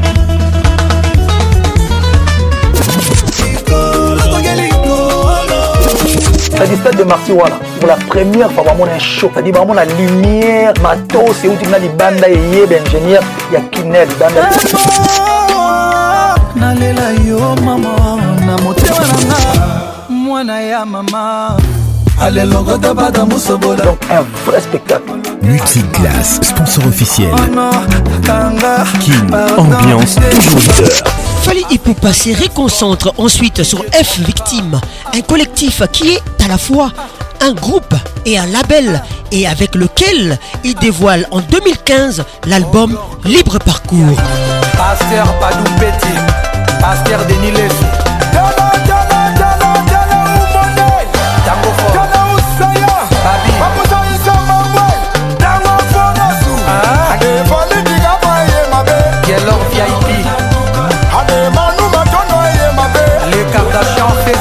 [6.67, 7.45] cest à stade de Martiwa,
[7.81, 9.31] pour la première fois, vraiment, un show.
[9.35, 12.67] cest dit vraiment, la lumière, matos, c'est où tu m'as dit Banda il y a
[12.67, 14.49] des ingénieurs, il y a Kinel, Banda.
[17.27, 17.39] yo
[23.85, 25.03] donc un vrai spectacle
[25.43, 27.31] Multiclass, sponsor officiel.
[29.01, 29.25] King,
[29.59, 31.13] ambiance toujours leader.
[31.43, 34.81] Fali Ipupa se réconcentre ensuite sur F Victime,
[35.13, 36.93] un collectif qui est à la fois
[37.41, 44.19] un groupe et un label et avec lequel il dévoile en 2015 l'album Libre Parcours.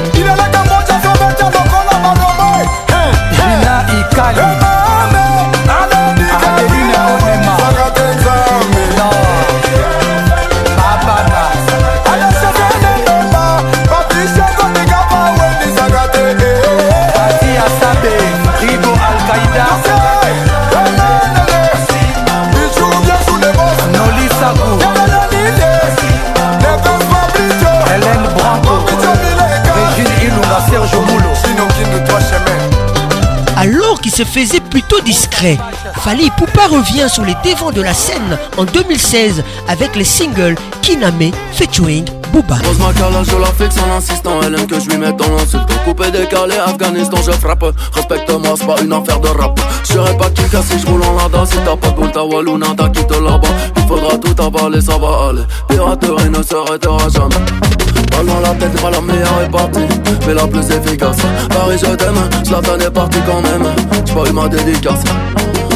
[34.25, 35.59] se faisait plutôt discret.
[36.05, 41.31] Fali Poupa revient sur les devants de la scène en 2016 avec les singles Kiname
[41.53, 42.57] featuring Booba.
[42.63, 44.41] Pose ma cala, je la fixe en insistant.
[44.45, 45.69] Elle aime que je lui mette dans l'insulte.
[45.85, 47.65] Coupé, décalé, Afghanistan, je frappe.
[47.95, 49.61] Respecte-moi, c'est pas une affaire de rap.
[49.85, 51.45] Je serai pas Kika si je roule en lada.
[51.45, 53.49] Si t'as pas de boule, ta Waluna, t'as quitté là-bas.
[53.77, 55.43] Il faudra tout avaler, ça va aller.
[55.69, 58.01] Piraterie ne s'arrêtera jamais.
[58.13, 59.89] Pas dans la tête, pas la meilleure partie,
[60.27, 61.17] mais la plus efficace.
[61.49, 63.67] Paris, je t'aime, Zlatan est parti quand même.
[64.07, 65.03] J'ai pas eu ma dédicace.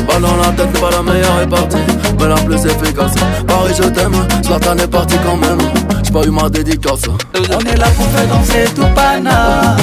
[0.07, 1.79] par dans la tête, pas la meilleure partie,
[2.21, 3.15] mais la plus efficace.
[3.49, 4.13] Paris, je t'aime,
[4.45, 5.59] Zlatan est parti quand même.
[6.05, 7.03] J'ai pas eu ma dédicace.
[7.37, 9.77] On est là pour faire danser tout pana,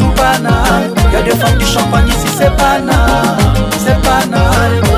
[0.00, 0.54] tout pana.
[1.12, 3.36] Y'a des femmes du champagne ici, c'est pana,
[3.84, 4.44] c'est pana.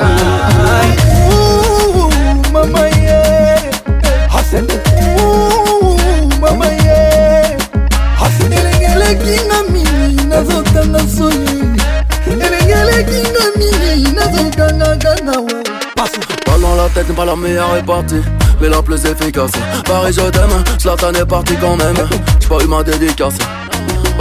[16.93, 18.15] tête pas la meilleure partie,
[18.59, 19.51] mais la plus efficace
[19.86, 20.49] Paris je t'aime,
[21.15, 21.95] est parti quand même
[22.39, 23.36] J'ai pas eu ma dédicace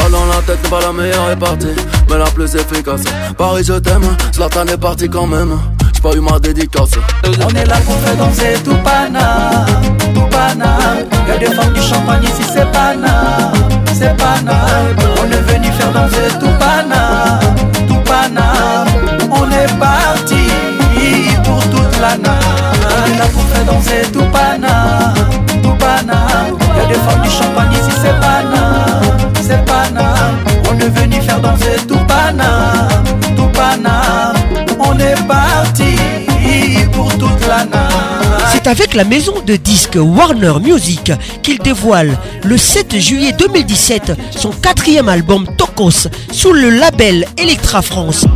[0.01, 1.75] Balle dans la tête pas la meilleure est partie,
[2.09, 3.03] mais la plus efficace.
[3.37, 4.03] Paris, je t'aime,
[4.35, 5.59] Zlatan est parti quand même.
[5.95, 6.93] J'ai pas eu ma dédicace.
[7.27, 9.67] On est là pour faire danser tout pana,
[10.15, 10.79] tout pana.
[11.29, 13.53] Y'a des femmes du champagne ici, c'est pana,
[13.93, 14.57] c'est pas pana.
[15.23, 17.39] On est venu faire danser tout pana,
[17.87, 18.85] tout pana.
[19.33, 22.45] On est parti pour toute la nacht.
[22.85, 25.13] On est là pour faire danser tout pana,
[25.63, 26.23] tout pana.
[26.79, 27.50] Y'a des femmes du champagne
[38.63, 41.11] C'est avec la maison de disques Warner Music
[41.43, 48.27] qu'il dévoile le 7 juillet 2017 son quatrième album Tokos sous le label Electra France.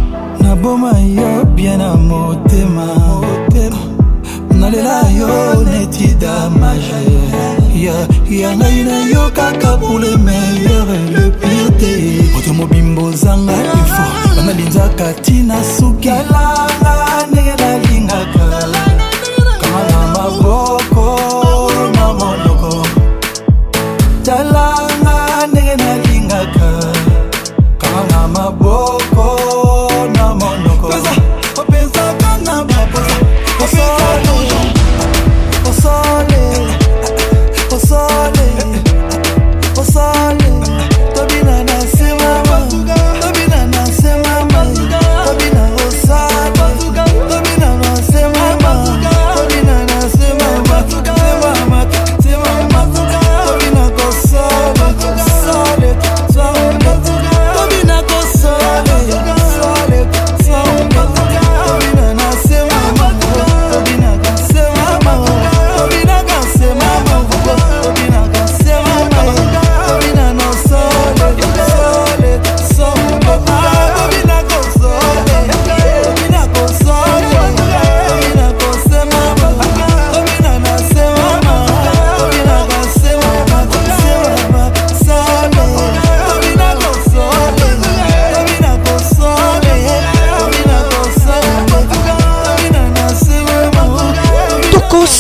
[20.37, 20.74] Oh.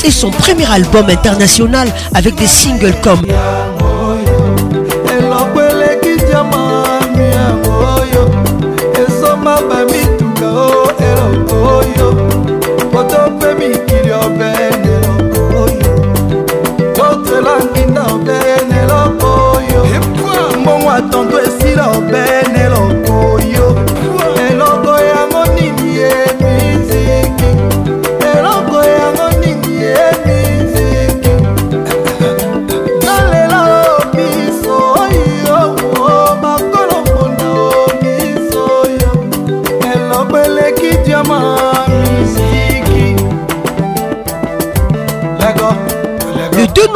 [0.05, 3.23] et son premier album international avec des singles comme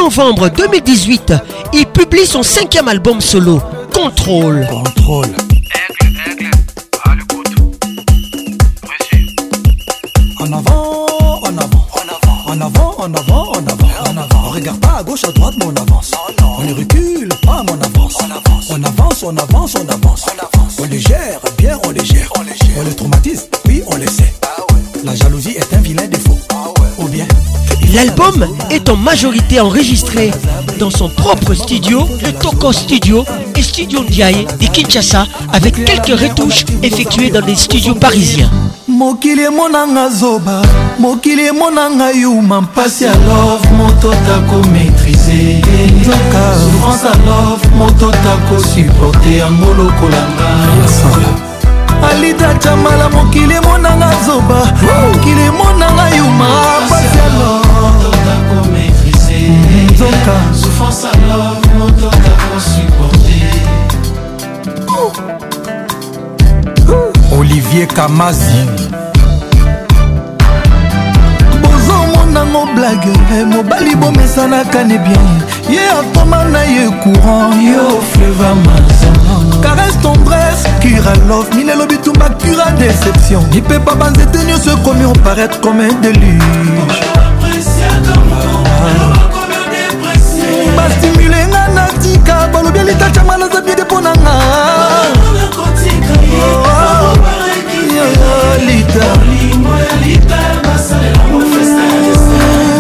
[0.09, 1.35] novembre 2018,
[1.75, 3.61] il publie son cinquième album solo,
[3.93, 4.67] Contrôle.
[4.67, 5.37] Contrôle.
[28.97, 30.31] majorité enregistrée
[30.79, 33.25] dans son propre studio, le Toko Studio
[33.57, 38.51] et Studio Ndiaye et Kinshasa, avec quelques retouches effectuées dans des studios parisiens.
[38.89, 40.63] mokili emonanga zoba
[40.99, 48.59] mokili emonanga yuma mpasi ya love moto tako maîtrise maîtriser souffrance ya love moto tako
[48.75, 50.49] supporte yango lokolanga
[52.11, 54.59] alida camala mokili emonanga zoba
[55.05, 56.47] mokili emonanga yuma
[56.87, 57.98] mpasi ya love
[60.55, 61.37] Souffrance à nzoka
[61.77, 62.11] mon alors moto
[62.61, 63.49] supporter
[67.37, 68.65] olivier kamazi
[71.65, 73.09] mon amour blague,
[73.41, 73.45] eh,
[74.17, 75.15] mais ça n'a qu'à n'est bien
[75.69, 82.29] ye atoma na ye courant yo oh, fleva mazon caresse tendresse cura love minelo bitumba
[82.39, 87.03] cura déception peut lipepa banzete ce commun paraître comme un déluge
[90.89, 94.35] bastimule nga na tika balobi elitatiama naza bide mpo na nga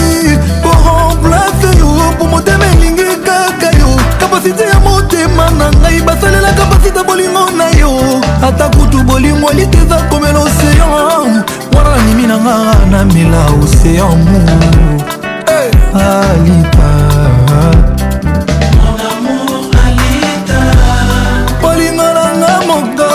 [0.63, 3.89] poremplace yo po motema elingi kaka yo
[4.21, 7.91] kapasite ya motema na ngai basalela kapasite bolingo na yo
[8.47, 11.45] ata kutu bolingo eliteza komela oseyan
[11.77, 12.57] mpona na mimi na nga
[12.91, 14.19] namela osean
[19.23, 20.61] mu alita
[21.61, 23.11] bolingo na nga moko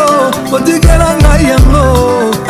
[0.56, 1.86] otikela ngai yango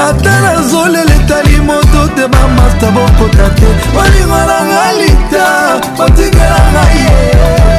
[0.07, 5.45] ata nazolela etali moto te bamasta bokota te bolingo na nga lita
[6.03, 7.70] otikela ngai ye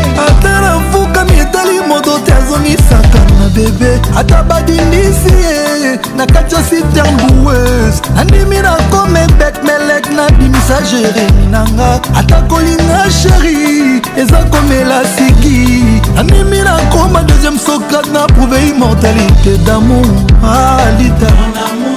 [1.43, 8.73] etali moto te azongisaka na bebe ata badindisi ye na kati ya siternbues andimi na
[8.93, 13.59] komebet melek nabimisa jeremi nanga ata kolinga sheri
[14.21, 15.59] eza komela siki
[16.21, 20.11] andimi na koma deuxième sokat na prouve immortalité damour
[20.43, 21.27] alita
[21.65, 21.92] ah,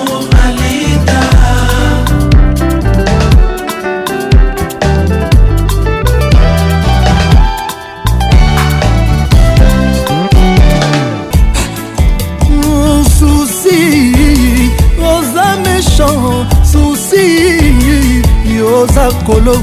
[19.25, 19.55] makolo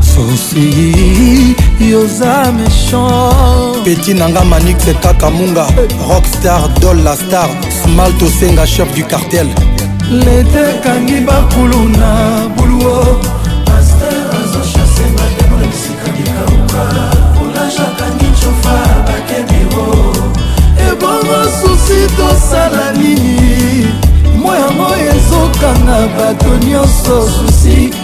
[0.00, 5.66] susi yoza méchant peti na nga manix kaka munga
[6.08, 7.48] rockstar dol la star
[7.82, 9.46] smalt osenga chef du cartel
[10.10, 12.10] lete ekangi bakulu na
[12.56, 13.00] buluo
[13.66, 16.82] paster azochase matemo na bisika likauka
[17.42, 18.76] olajakangi cofa
[19.06, 19.88] bakebiro
[20.88, 23.92] ebongo susi tosala nini
[24.40, 28.03] mo yango ezokanga bato nyonso susi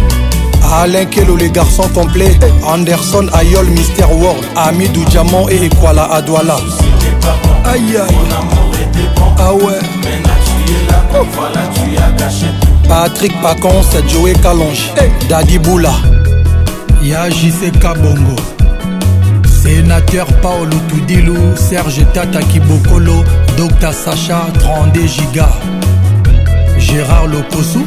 [0.71, 2.37] Alain Kelo, les garçons complets,
[2.67, 6.57] Anderson, Ayol, Mister World, Ami du Diamant et Ekwala Adwala.
[7.65, 9.05] Aïe aïe.
[9.39, 9.79] Ah ouais.
[11.19, 11.25] Oh.
[12.87, 14.93] Patrick Pacon, Joey Calonge,
[15.31, 15.93] Daddy Boula.
[17.03, 18.37] ya jc kabongo
[19.63, 23.25] sénateur paolo tudilu serge tata kibokolo
[23.57, 25.49] dr sacha 32 giga
[26.81, 27.87] gérard lokosu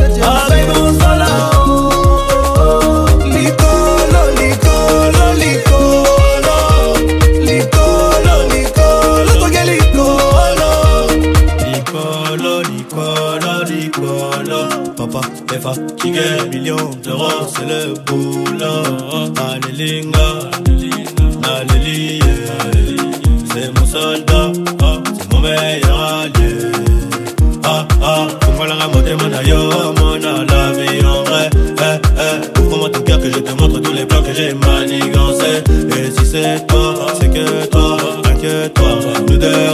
[17.67, 20.49] le boulot allélinga
[21.43, 22.25] Alléluia
[23.53, 24.51] C'est mon soldat
[24.83, 26.53] ah, C'est mon meilleur allié
[27.63, 28.27] Ah ah
[28.67, 33.19] la ramoter mon aïe Mon a la vie en vrai Eh eh Ouvre-moi tout cœur
[33.19, 35.63] que je te montre tous les plans que j'ai manigancés
[35.97, 38.87] Et si c'est toi, c'est que toi Rien que toi,
[39.27, 39.70] nous deux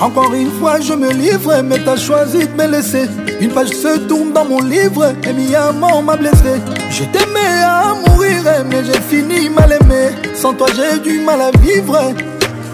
[0.00, 3.02] Encore une fois, je me livre, mais t'as choisi de me laisser.
[3.40, 6.42] Une page se tourne dans mon livre, et mi amour m'a blessé.
[6.90, 10.06] Je t'aimais à mourir, mais j'ai fini mal aimé.
[10.34, 12.00] Sans toi, j'ai du mal à vivre.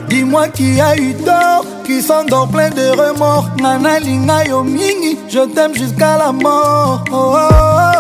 [0.09, 3.47] Dis-moi qui a eu tort qui sont dans plein de remords.
[3.61, 7.05] Nana linga yo mingi, je t'aime jusqu'à la mort.
[7.13, 7.37] Oh, oh,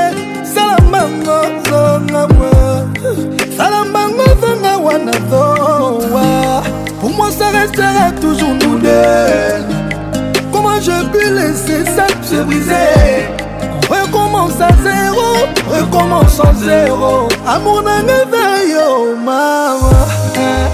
[0.53, 1.37] salamango
[1.69, 6.63] zonga moi salamango zonga wana zowa
[6.99, 9.65] pour moi ça restera toujours nous deux
[10.51, 13.11] comment je peux laisser ça se briser
[13.89, 15.27] recommence à zéro
[15.69, 19.99] recommence à zéro amour nanga veille oh mama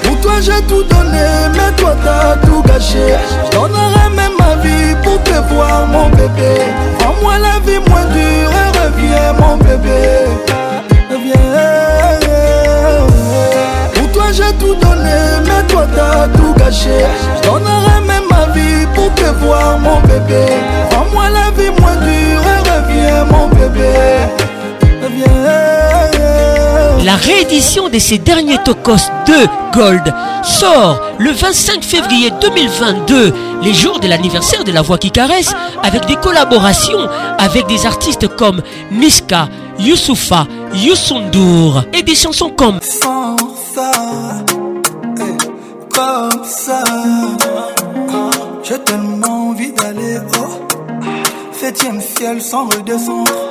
[0.04, 3.16] pour toi j'ai tout donné mais toi t'as tout gâché
[3.46, 6.56] je donnerai même vie pour te voir mon bébé
[7.04, 10.26] Rends-moi la vie moins dure et reviens mon bébé
[11.10, 11.38] Reviens
[13.94, 17.06] Pour toi j'ai tout donné mais toi t'as tout gâché
[17.44, 20.46] Je donnerai même ma vie pour te voir mon bébé
[20.96, 24.19] Rends-moi la vie moins dure et reviens mon bébé
[27.10, 29.34] la réédition de ces derniers Tokos 2
[29.74, 30.14] Gold
[30.44, 33.34] sort le 25 février 2022,
[33.64, 37.10] les jours de l'anniversaire de La Voix qui caresse, avec des collaborations
[37.40, 38.62] avec des artistes comme
[38.92, 39.50] Niska,
[39.80, 40.46] Youssoufa,
[40.76, 43.36] Youssoundour et des chansons comme eh, ah,
[48.62, 50.20] j'ai tellement envie d'aller
[51.60, 53.49] septième ciel sans redescendre.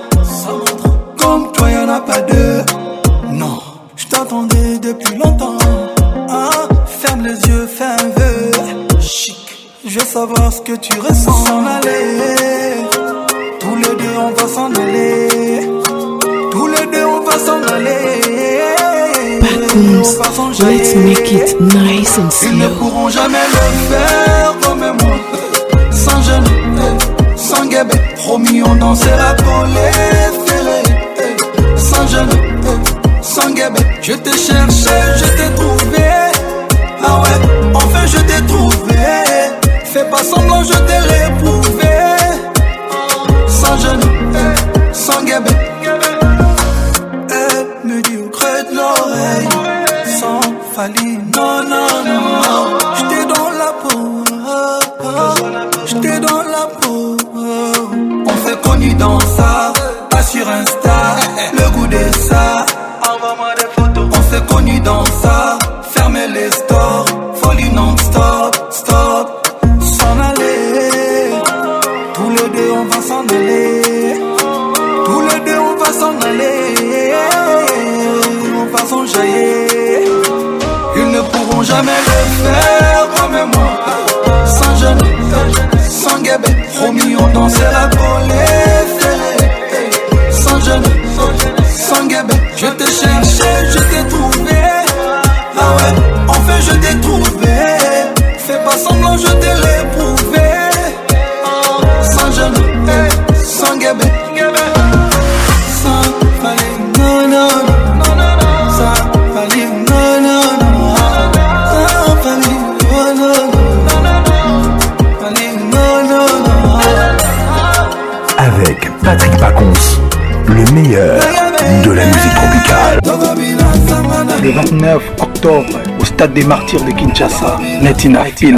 [126.39, 128.55] des martyrs de Kinshasa, Netina Hill.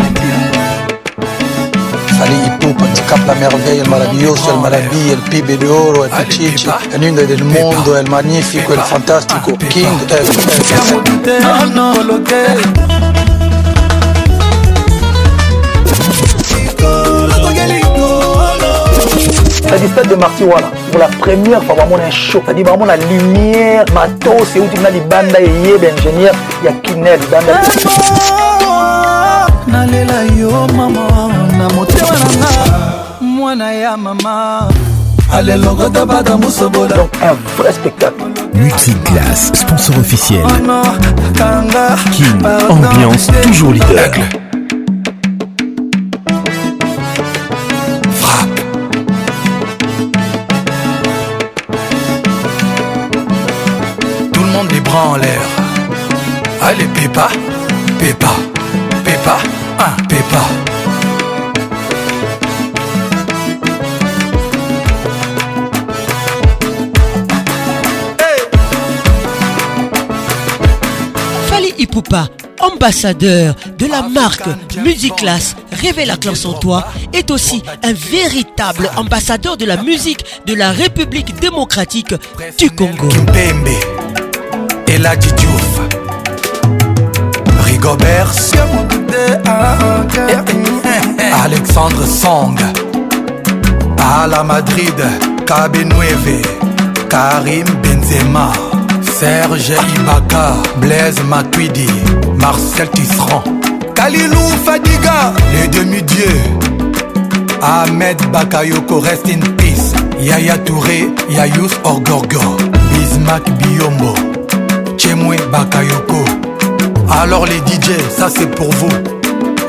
[2.18, 6.68] Fallait Popa, Cap la merveille, El maravilloso, El Maravi, El Pibe de Oro, El Pichichi,
[6.94, 12.89] El Nundo del Mundo, El Magnifico, El Fantastico, King, El.
[19.70, 20.70] cest à stade de marti voilà.
[20.90, 24.80] pour la première fois vraiment un show c'est-à-dire la lumière ma tosse et où tu
[24.80, 27.62] ben, ingénieur dit kiner libanda
[29.66, 31.00] nalela yo mama
[31.56, 32.48] na a Kinel,
[33.20, 34.68] mwana ya mama
[35.32, 40.42] donc un vrai spectacle Multiclass, sponsor officiel.
[42.12, 44.10] King, ambiance toujours leader.
[56.72, 57.26] Allez, Pépa,
[57.98, 58.28] Pépa,
[59.04, 59.88] Pépa un hein,
[71.48, 72.28] Fali Ipupa,
[72.60, 74.42] ambassadeur de la marque
[74.84, 75.38] Music la
[76.16, 82.14] classe en toi, est aussi un véritable ambassadeur de la musique de la République démocratique
[82.60, 83.08] du Congo.
[87.80, 88.30] Gobert
[89.46, 92.54] ah, ah, eh, eh, eh, Alexandre Song
[93.96, 94.92] à la Madrid
[95.46, 96.42] Cabenueve
[97.08, 98.52] Karim Benzema
[99.18, 101.88] Serge Ibaka Blaise Matuidi
[102.38, 103.44] Marcel Tisserand
[103.94, 106.40] Kalilou Fadiga Les demi-dieux
[107.62, 112.58] Ahmed Bakayoko Rest in Peace Yaya Touré Yayous Orgorgo
[112.92, 114.14] Bismack Biombo
[114.98, 116.24] Chemwe Bakayoko
[117.12, 118.88] Alors les DJ, ça c'est pour vous.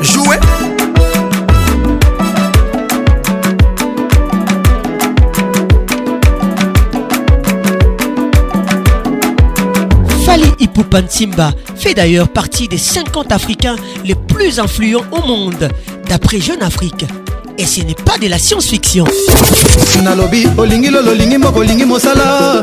[0.00, 0.36] Jouez
[10.24, 15.68] Fali Ipupan Simba fait d'ailleurs partie des 50 Africains les plus influents au monde,
[16.08, 17.04] d'après Jeune Afrique.
[17.58, 19.04] Et ce n'est pas de la science-fiction.
[19.04, 22.62] pour nous sala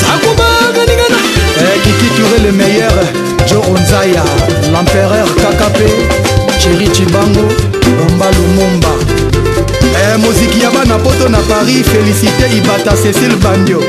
[0.00, 1.18] sakubaga ningana
[1.62, 2.92] eh, kikiture le meilleur
[3.48, 4.22] joro nzaya
[4.72, 5.90] l'empereur kakape
[6.62, 7.44] cheri chibango
[7.96, 8.88] bomba lumumba
[10.12, 13.80] eh, moziki ya bana poto na paris félicité ibata cécile bandio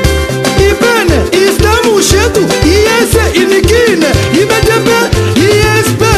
[0.68, 1.18] ibene
[1.48, 4.08] islamu shetu iese inikine
[4.38, 4.98] ibedepe
[5.40, 5.63] iye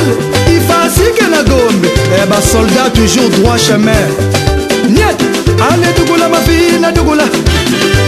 [0.07, 0.17] Montréal,
[0.53, 4.07] ifasike na gombe e eh, basoldat toujours droit chemin
[4.89, 5.19] niet
[5.71, 7.25] ane dugula mafi na dugula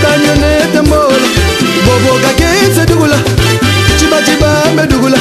[0.03, 1.29] kanyonete mbola
[1.85, 3.17] bobokakitse dugula
[3.99, 5.17] cibacibambe dugula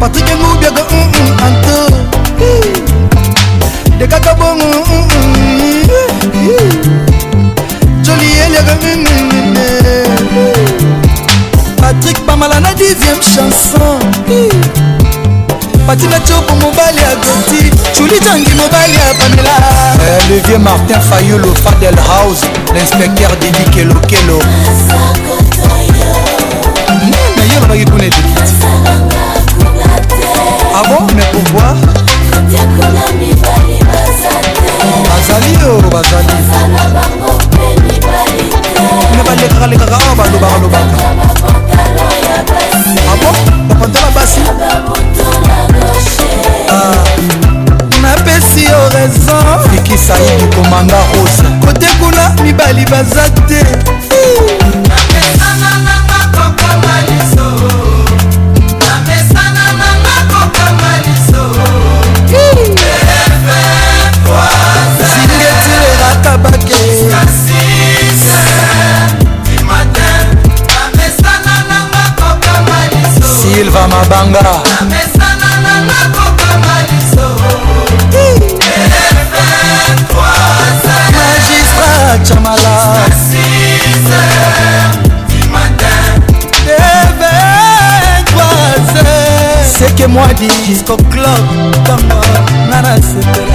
[0.00, 1.80] patrick ngubiaga mm, mm, anto
[3.98, 4.91] dekaka bongo
[12.42, 14.00] komala na 10e chanson
[15.86, 19.56] pati batoko mobali adopti chulitangi mobali ya pamela
[20.28, 22.40] le vieux martin fayolo fadel house
[22.74, 24.38] l'inspecteur dedi kelokelo
[27.36, 28.54] nayo babaki kuna etikiti
[30.78, 31.74] avant ah mais pourvoir
[35.10, 36.36] bazali o bazali
[39.16, 41.31] me balekaka lekaka awa ah, balobaka lobaka
[49.08, 53.66] baza fikisa ye komanga osa kote kuna mibali baza te
[73.42, 74.62] Silva Mabanga
[82.18, 82.96] Jessica Chamala
[89.78, 92.20] seke mwadi disco club tango
[92.68, 93.54] nga nasepela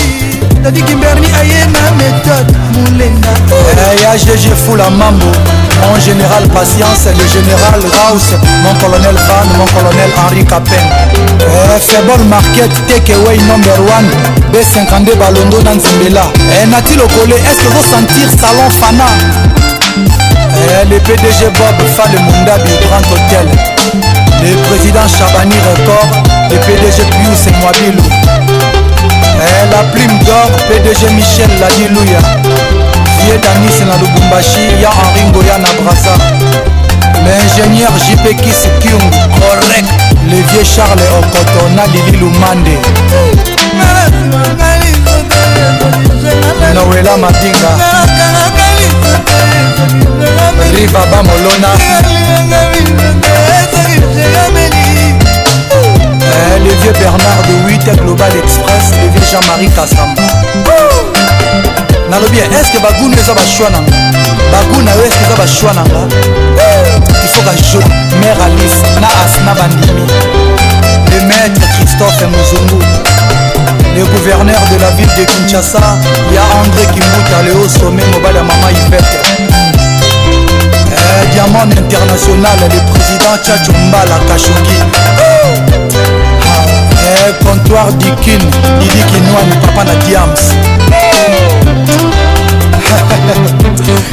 [0.64, 2.52] dadi kimberli aye na méthode
[2.84, 3.30] molenga
[3.90, 5.26] aya gg fula mambo
[5.88, 8.26] mon général patience le général raus
[8.64, 10.88] mon colonel van mon colonel henri capen
[11.48, 14.08] eh, febol market tekeway number 1
[14.52, 16.24] b52 balondo na nzembela
[16.54, 19.08] eh, nati lokole estce ozosentir salon fana
[20.58, 23.71] eh, le pdg bob fa de monda de grand hôtel
[24.50, 26.10] le président Chabani Record,
[26.50, 28.04] le PDG Pius et Mwabilou.
[28.08, 32.20] Et eh, la plume d'or, PDG Michel Ladilouya.
[33.22, 36.18] Vieux Danis na Lubumbashi, Ya Henri Ngoya na Brasa.
[37.26, 39.00] L'ingénieur JP Kisikium,
[39.40, 39.90] correct.
[40.26, 42.80] Le vieux Charles Okotona Lili Lumande.
[46.74, 47.70] Noela Matinga.
[50.76, 53.11] Rivaba Molona.
[56.34, 60.22] Eh, le vieux Bernard de 8 à Global Express Le vieux Jean-Marie Kasamba
[62.10, 63.90] nalobi ya eske bagunu eza bashwa na nga
[64.52, 66.08] bagunu na yo eske eza bashwa na nga
[66.96, 67.80] ifoka jo
[68.20, 70.04] mare alice na asna bandimi
[71.12, 72.84] le maître christophe muzungu
[73.96, 75.80] le gouverneur de la ville de kinshasa
[76.36, 79.18] ya andré kimuta le haut sommet mobali ya mama ivete
[80.98, 84.80] eh, diamond international le président tchacho mbala kashoki
[87.44, 88.40] comptoir du kin
[88.80, 90.54] lili kinwani papa na diams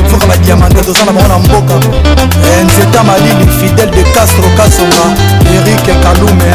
[0.08, 1.74] foka badiamando toza na bango na mboka
[2.64, 5.06] nzeta malili fidèle de castro kasonga
[5.54, 6.50] erik kalume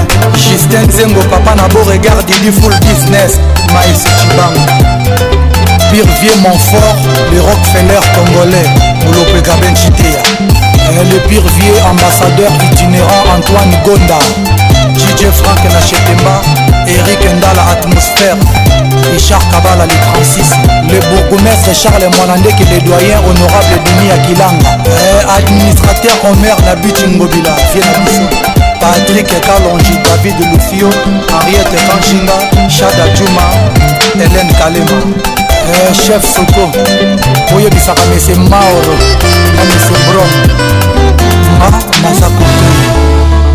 [0.49, 3.31] justin nzengo papa na beauregard dili full business
[3.73, 4.61] mais chibango
[5.91, 6.97] pirvier montfort
[7.33, 8.67] le rockefeller congolais
[9.09, 10.23] olopeka benchitea
[10.89, 14.52] eh, le pirvier ambassadeur itinérant antoine gonda
[14.91, 16.41] DJ Frank Nachetemba
[16.87, 18.35] Eric Ndala Atmosphère
[19.11, 20.51] Richard Kabala les Francis
[20.89, 28.27] Le bourgmestre Charles Mwanandeke les doyens honorable Denis Akilanga eh, Administrateur Omer Nabut Ngobila Vietnamison
[28.81, 30.89] Patrick Kalonji David Lufio
[31.31, 33.47] Henriette Kanchinga Shada Juma
[34.15, 34.99] Hélène Kalema
[35.39, 36.69] eh, Chef Soko
[37.55, 38.95] oyebisaka mese maoro
[39.55, 40.23] na mese bro
[41.59, 42.92] ma ah, masakotoi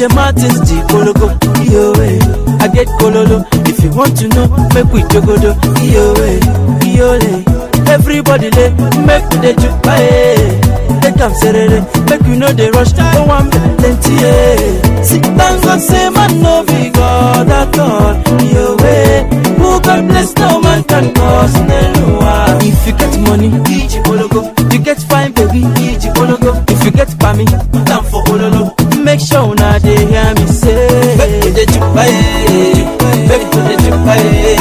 [0.06, 2.18] dj martins di kologo e iyowe
[2.64, 6.40] i get kololo if you want to know make we jogodo iyowe
[6.86, 7.44] iyole
[7.92, 8.70] everybody le
[9.06, 10.60] make we dey jupa ee
[11.02, 15.80] take am serere make we no dey rush no wan make plenty ee sit down
[15.80, 19.28] say man no be god at all iyowe
[19.58, 24.42] who god bless no man can cause neluwa if you get money iji e kologo
[24.72, 27.44] you get fine baby iji e kologo if you get pami
[29.04, 30.88] make sure una dey hear me say.
[31.16, 32.84] make we dey jumpa ye
[33.28, 34.54] make we dey jumpa ye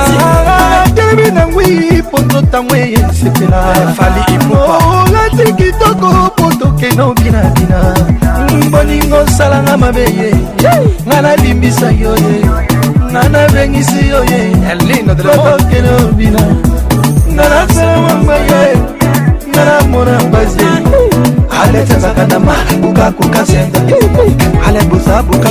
[1.15, 1.65] ngai nangwi
[1.99, 4.77] mpo nzotango eyensepela fali ipopa
[5.09, 7.93] olati kitoko mpo tokeno binabina
[8.71, 10.31] bolingo osalanga mabe ye
[11.05, 12.35] nga nabimbisa yo ye
[13.11, 14.39] nga nabengisi yo ye
[15.15, 16.43] kotokele obina
[17.33, 18.71] nga naselamanga ye
[19.49, 20.67] nga namona mpasi
[21.61, 23.79] aletsenzaka na ma kukakuka senza
[24.67, 25.49] alebusa buka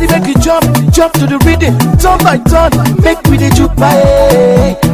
[0.07, 0.64] body make you jump
[0.94, 2.72] jump to the rhythm turn by turn
[3.03, 3.94] make we the juke by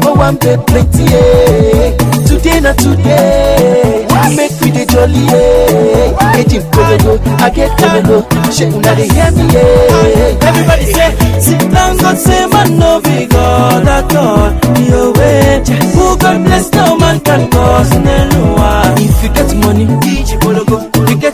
[0.06, 1.96] oh am dey plenty eh.
[2.28, 4.04] today na today
[4.36, 6.40] make we the jolly eh.
[6.40, 8.18] ejin kololo i get kololo
[8.52, 10.36] shey una dey hear me eh.
[10.42, 11.10] everybody say
[11.40, 14.52] sit down God say man no be God at all
[14.84, 15.64] your way
[15.96, 21.18] who God bless no man can cause neluwa if you get money DJ Bologo you
[21.18, 21.27] get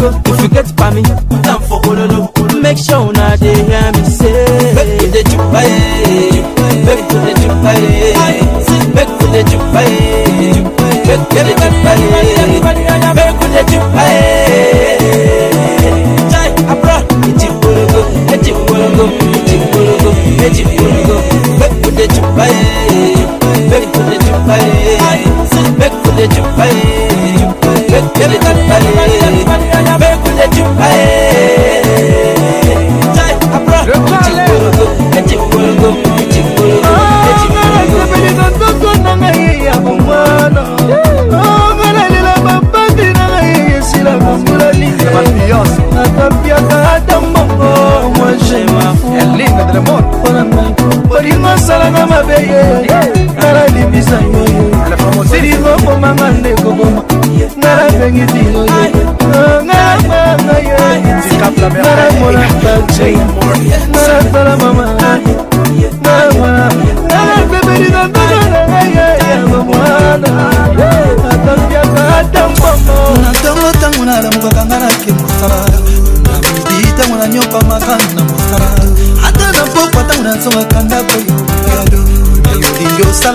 [0.00, 0.20] logo.
[0.32, 2.28] If you get by me, put am for Ololo.
[2.62, 4.74] Make sure una dey hear me say.
[4.74, 6.27] Make you dey chupa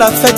[0.06, 0.33] la fête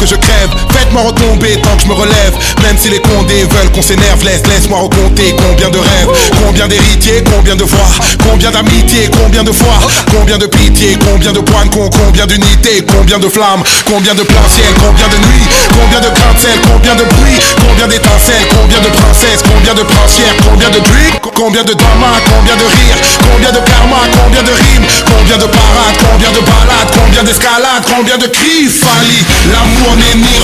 [0.00, 0.39] que je crée
[0.72, 2.32] Faites-moi retomber tant que je me relève
[2.62, 6.10] Même si les condés veulent qu'on s'énerve Laisse, laisse-moi recompter combien de rêves
[6.44, 7.86] Combien d'héritiers, combien de voix
[8.22, 9.78] Combien d'amitiés, combien de fois,
[10.10, 14.46] Combien de pitié, combien de points con Combien d'unités, combien de flammes Combien de plein
[14.48, 19.42] ciel, combien de nuits Combien de pincelles, combien de bruits, Combien d'étincelles, combien de princesses
[19.42, 24.06] Combien de princières, combien de bruits Combien de damas, combien de rires, Combien de karma,
[24.14, 29.24] combien de rimes Combien de parades, combien de balades Combien d'escalades, combien de cris Fali,
[29.50, 30.38] l'amour n'est ni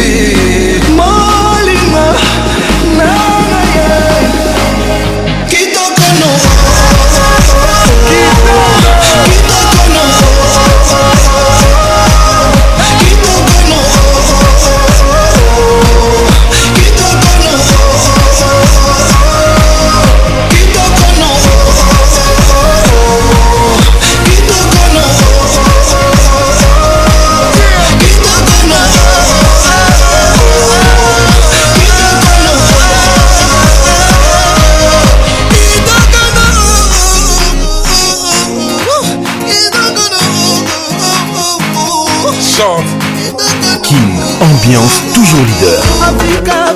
[45.13, 45.77] toujours leader.
[46.01, 46.73] Africa,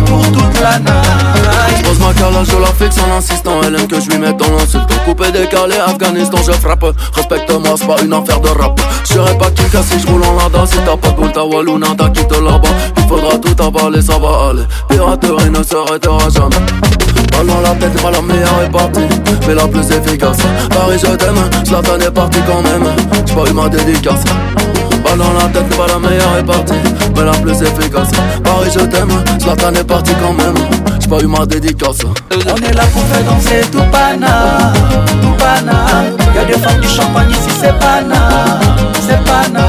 [0.06, 3.62] pour toute la night Pose ma calage, je la fixe en insistant.
[3.66, 4.88] Elle aime que je lui mette dans l'insulte.
[5.06, 6.86] Coupé, décalé, Afghanistan, je frappe.
[7.14, 8.80] Respecte-moi, c'est pas une affaire de rap.
[9.06, 10.66] J'serai pas Kika si j'roule en Lada.
[10.66, 12.70] Si t'as pas de boule, t'as Walunada, quitte là-bas.
[12.98, 14.64] Il faudra tout avaler, ça va aller.
[14.90, 16.66] Piraterie ne s'arrêtera jamais.
[17.32, 19.08] Balle dans la tête, pas la meilleure est partie,
[19.48, 20.38] mais la plus efficace.
[20.70, 22.88] Paris, je t'aime, Zlatan est parti quand même.
[23.26, 24.24] J'ai pas eu ma dédicace.
[25.04, 26.74] Balle dans la tête, pas la meilleure est partie,
[27.16, 28.10] mais la plus efficace.
[28.44, 30.56] Paris, je t'aime, Zlatan est parti quand même.
[31.08, 32.00] J'ai pas eu ma dédicace.
[32.32, 34.74] On est là pour faire danser tout pana,
[35.22, 35.86] tout pana.
[36.34, 38.58] Y'a des femmes du champagne ici, c'est pana,
[39.08, 39.66] c'est pana.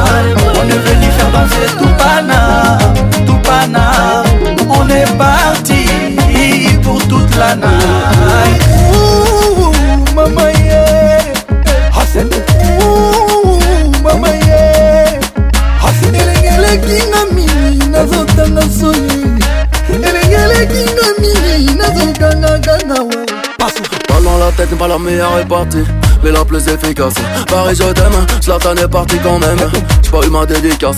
[0.55, 2.79] On est venu faire danser tout pana,
[3.27, 3.93] tout pana.
[4.71, 8.63] On est parti pour toute la night.
[8.95, 9.73] Ouh,
[10.15, 10.56] maman,
[24.57, 25.85] tête n'est pas la meilleure partie,
[26.25, 27.15] Mais la plus efficace
[27.49, 29.59] Paris je t'aime, Slatan est parti quand même
[30.03, 30.97] J'ai pas eu ma dédicace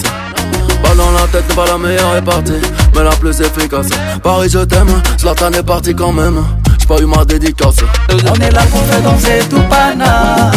[0.82, 2.52] Balle dans la tête pas la meilleure répartie
[2.94, 3.88] Mais la plus efficace
[4.22, 4.86] Paris je t'aime,
[5.16, 6.42] Slatan est parti quand même
[6.78, 7.76] J'ai pas eu ma dédicace
[8.10, 10.50] On est là pour faire danser tout pana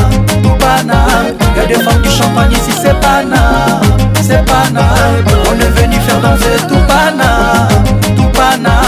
[0.43, 1.07] Tout pana
[1.57, 3.81] Y'a des femmes du champagne ici c'est pana
[4.21, 4.85] C'est pana
[5.49, 7.67] On est venu faire danser tout pana
[8.15, 8.81] Tout pana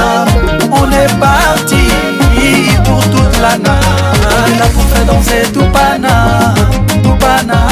[0.71, 1.42] On est pas
[3.43, 3.77] Solana
[4.59, 6.53] La confrère dans c'est tout pana
[7.03, 7.67] Tout pana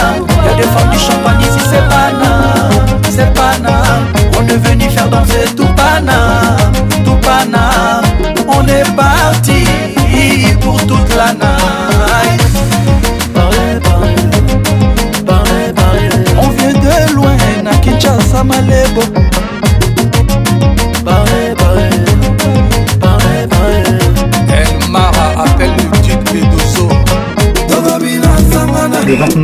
[0.45, 2.65] Y'a des femmes du champagne ici c'est pana
[3.09, 3.70] C'est pana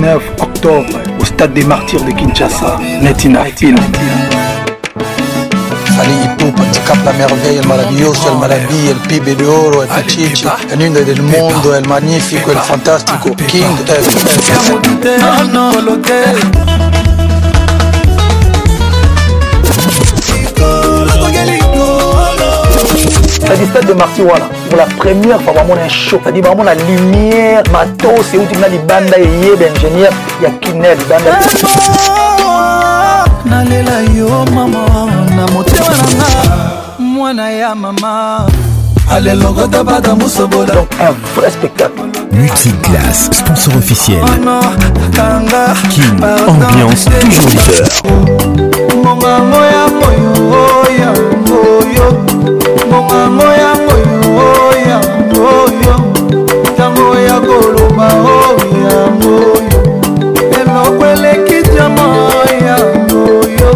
[0.07, 2.79] 9 octobre au stade des martyrs de Kinshasa.
[3.01, 3.75] Netina Film.
[5.99, 6.63] Aliitupa
[7.03, 11.21] la merveille, el maravilloso, el maravilla, el pibe de oro, el pichicho, el lindo del
[11.21, 13.65] mundo, el magnífico, el fantástico, King
[23.59, 24.23] le stade de Marty,
[24.69, 28.67] pour la première fois bamona un show cest à dire bamona lumière matos euti na
[28.67, 30.11] libanda eyeba ingénieur
[30.41, 31.39] ya kine ya libanda
[33.45, 34.79] nalela yo mama
[35.35, 36.55] na motema nanga
[36.99, 38.45] mwana ya mama
[39.21, 39.57] donc
[40.99, 41.93] un vrai spectacle
[42.29, 44.19] Multiclass, sponsor officiel.
[45.89, 48.86] King, ambiance toujours leader.
[49.01, 51.09] ngongango ya moyo oya
[51.77, 52.07] oyo
[52.87, 54.97] ngongango ya moyo oya
[55.53, 55.95] oyo
[56.73, 58.07] ntango ya koloba
[58.41, 58.97] oya
[59.29, 59.53] oyo
[60.59, 62.07] eloko eleki tyama
[62.67, 62.77] ya
[63.43, 63.69] oyo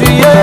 [0.00, 0.41] Yeah.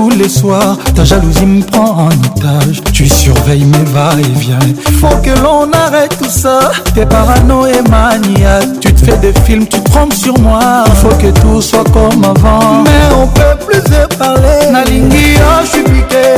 [0.00, 0.76] tous les soirs.
[0.94, 2.80] Ta jalousie me prend en otage.
[2.94, 4.66] Tu surveilles mes va-et-vient.
[5.00, 6.70] Faut que l'on arrête tout ça.
[6.94, 8.70] T'es parano et maniaque.
[8.80, 10.62] Tu te fais des films, tu te trompes sur moi.
[11.02, 12.82] Faut que tout soit comme avant.
[12.86, 14.60] Mais on peut plus se parler.
[14.72, 16.28] Nalingi, oh, je suis piqué.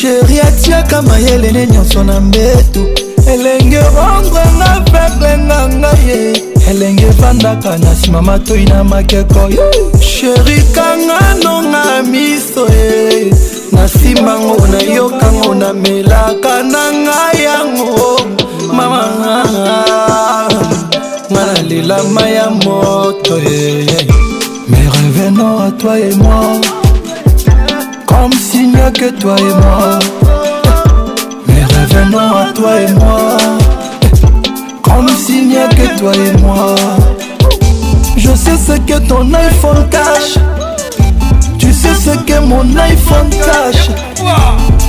[0.00, 2.80] sheri atiaka mayelene nyonso na mbeto
[3.30, 6.20] elenge rondrenga feblenga ngai ye
[6.70, 9.42] elenge evandaka na nsima matoi na makeko
[10.12, 13.32] sheri kanga nonga miso ye
[13.72, 18.20] nasimbango nayokango namelaka na ngai yango
[18.76, 19.36] mama nga
[21.32, 23.64] nalela ma ya moto ye
[24.70, 26.60] mais revenons à toi et moi
[28.50, 30.00] S'il n'y a que toi et moi,
[31.46, 33.36] mais revenons à toi et moi.
[34.82, 36.74] Comme s'il n'y a que toi et moi.
[38.16, 40.34] Je sais ce que ton iPhone cache.
[41.60, 43.88] Tu sais ce que mon iPhone cache.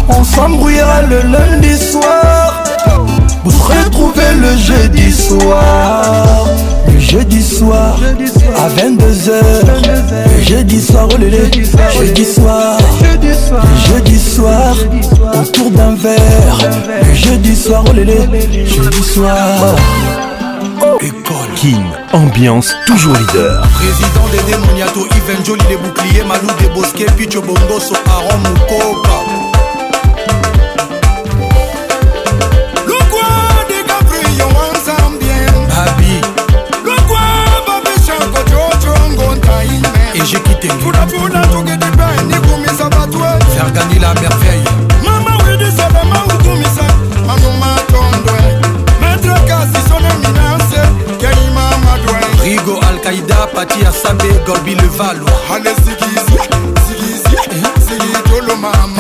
[0.09, 2.63] On s'embrouillera le lundi soir.
[3.45, 6.47] Vous retrouver le jeudi soir.
[7.11, 7.97] Jeudi soir,
[8.55, 10.45] à 22h.
[10.47, 11.39] Jeudi soir, au lélé.
[11.99, 12.77] Jeudi soir,
[13.85, 14.73] jeudi soir,
[15.41, 16.57] autour d'un verre.
[17.13, 18.17] Jeudi soir, au lélé.
[18.65, 19.75] Jeudi soir.
[20.81, 20.97] Oh.
[21.01, 21.51] École.
[21.57, 21.83] Kim,
[22.13, 23.61] ambiance toujours leader.
[23.73, 27.59] Président des démoniato, Ivan Jolie, les boucliers, Malou des Bosquets, Picho Bongo,
[28.07, 29.40] Aaron Mukoka.
[40.23, 43.27] dj kitengepunapuna tukidimba nikumisa batwe
[43.57, 44.69] ferganila merveille
[45.05, 46.83] mama widisalema ukumisa
[47.27, 48.41] manumatondwe
[49.01, 50.79] maître kasisone minase
[51.19, 56.37] kelima madwe rigo alkaida pati asambe golbi levaloa alesikisi
[56.85, 57.37] sikisi
[57.89, 58.90] sikitolomama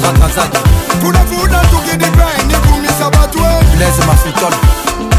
[0.00, 0.48] Transazai
[1.04, 3.42] kudafuna tukidipai nigumisa batwe
[3.76, 4.52] Blaise Mafikon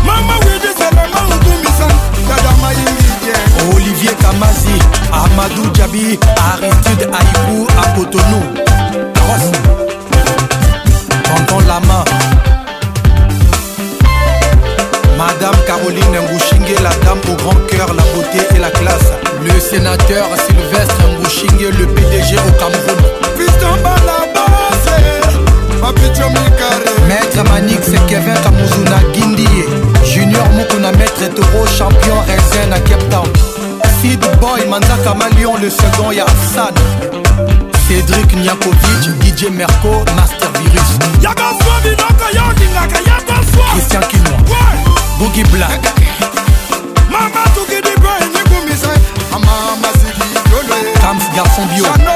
[0.06, 1.86] mama widiselanga utumisa
[2.30, 3.36] dada mayingije
[3.76, 4.76] Olivier Kamazi
[5.24, 6.20] Amadou Djabi
[6.54, 8.42] Aristide Aïkou à Cotonou
[9.14, 9.52] Carrosse
[11.26, 12.04] Tonton Lama
[15.18, 19.12] Madame Caroline Ngouchingue, la dame au grand cœur, la beauté et la classe.
[19.44, 23.04] Le sénateur Sylvestre Ngouchingue, le PDG au Cameroun.
[23.38, 24.21] Piston Bala
[27.08, 29.66] maître manix kevin kamuzu na gindi ye
[30.14, 33.28] junior moko na maître toro champion rsn na cape town
[34.02, 36.74] sid boy manzaka malion le second ya san
[37.88, 40.90] cédrik niakovic dj merco master virus
[43.74, 44.38] christian kinoa
[45.20, 45.80] boogie black
[47.12, 49.98] Mama, tu qui dit, bah, il n'y a pas
[50.62, 52.11] de Tams garçon bio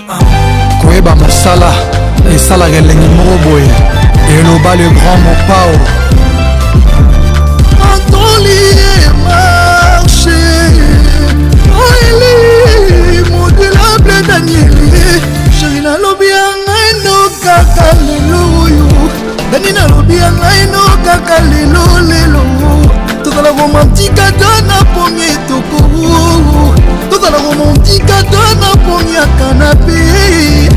[0.08, 0.18] Ah.
[0.82, 1.70] koyeba mosala
[2.34, 3.70] esalaka elengi moko boye
[4.38, 5.74] eloba le grand mopao
[7.88, 8.66] antolie
[9.22, 10.40] marche
[11.84, 15.06] oeli modelable daniele
[15.58, 17.14] sheri nalobi ya ngai no
[17.44, 18.86] kaka lelo oyo
[19.52, 22.42] dani nalobi ya ngai no kaka lelo lelo
[23.22, 25.78] tozala romantika ta na ponge toko
[27.24, 30.68] ozala komontika to nakomi ya kanape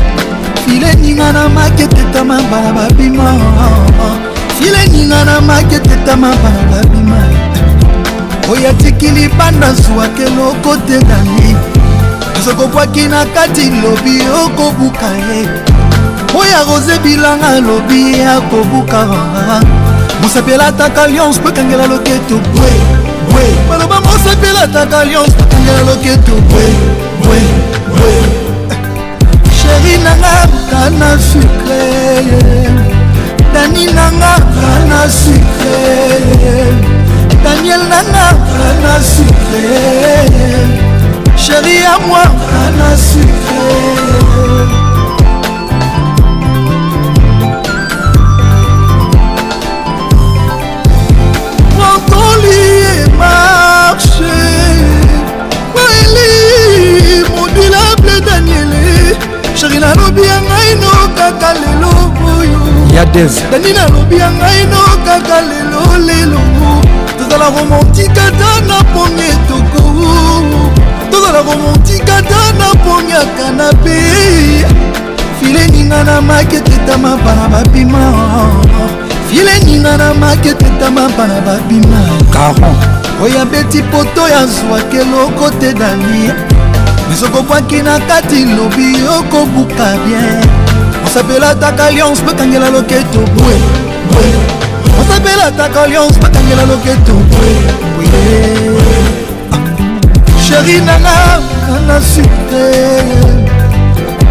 [0.66, 3.34] file ninga na maketetama bana babima
[4.58, 7.26] file ninga na maketetama bana babima
[8.52, 11.56] oyo atikili banda zwwaka eloko te dani
[12.38, 15.48] ozokobwaki na kati lobi okobuka ye
[16.34, 19.06] oyo arose bilanga lobi akobuka
[20.22, 22.87] mosapi elataka lyonse po ekangela loketo bwe
[23.38, 26.64] bwe baloba mosepelataka lyonse angela loketo bwe
[27.22, 27.38] bwe
[27.94, 28.10] bwe
[29.58, 30.34] sheri nanga
[30.70, 31.82] kana sucre
[33.54, 35.78] dani nanga kana sucre
[37.44, 39.68] daniel nanga kana sucre
[41.44, 44.27] sheri ya mwa kana sucre
[59.60, 61.90] sheri nalobi ya ngai no kaka lelo
[62.30, 62.58] oyo
[63.52, 66.38] dani nalobi ya ngai no kaka lelo lelo
[67.18, 69.82] tozala romantika ta na pongi etoko
[71.10, 73.98] tozala romantika ta na pongi ya kanape
[75.42, 78.04] fileninga na maketetama bana babima
[79.28, 81.98] fileninga na maketetama bana babima
[83.24, 86.36] oya beti poto ya zwaka eloko te dania
[87.10, 90.40] lisokobwaki na kati lobi okobuka bien
[91.06, 93.54] osapelataka alliance bakangela loketo bwe
[94.10, 94.28] bwe
[95.00, 97.50] osapelataka alliance bakangela loketo bwe
[97.96, 98.08] bwe
[100.46, 102.66] sheri nanga kana sute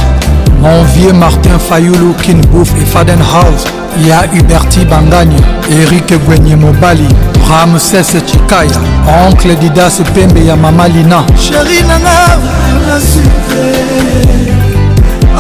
[0.61, 3.65] mon vieux Martin Fayoulou, Kinbouf et Fadenhouse,
[3.99, 5.37] il y a Huberti Bangagne,
[5.71, 7.09] Eric Gwenye Mobali,
[7.49, 8.71] Ramses Chikaya,
[9.27, 11.25] oncle Didas Pembe ya Mama Lina.
[11.39, 13.63] Chérie Nana, Nana Sucre,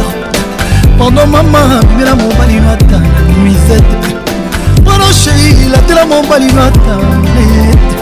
[0.98, 4.04] pardon mama bimela mobali no ata na nuisette
[4.84, 6.94] pardon chéri latela mobali no ata
[7.34, 7.93] nete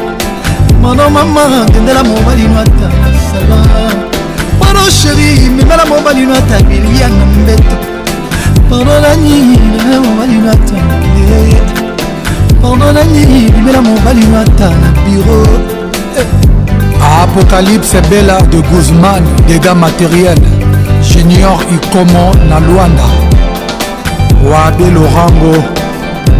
[0.82, 2.88] mano mama ndendela mobali no ata
[3.30, 3.56] sala
[4.58, 7.76] pano sheri memela mobali no ata milia na mbeto
[8.70, 9.30] pano nani
[9.62, 10.78] ndendela mobali no ata
[12.62, 13.22] pano nani
[13.54, 15.42] memela mobali no ata na biro
[16.18, 16.26] eh.
[17.22, 20.42] apocalypse bela de guzman dégâts matériels
[21.02, 23.04] junior ikomo na lwanda
[24.50, 25.62] wabe lorango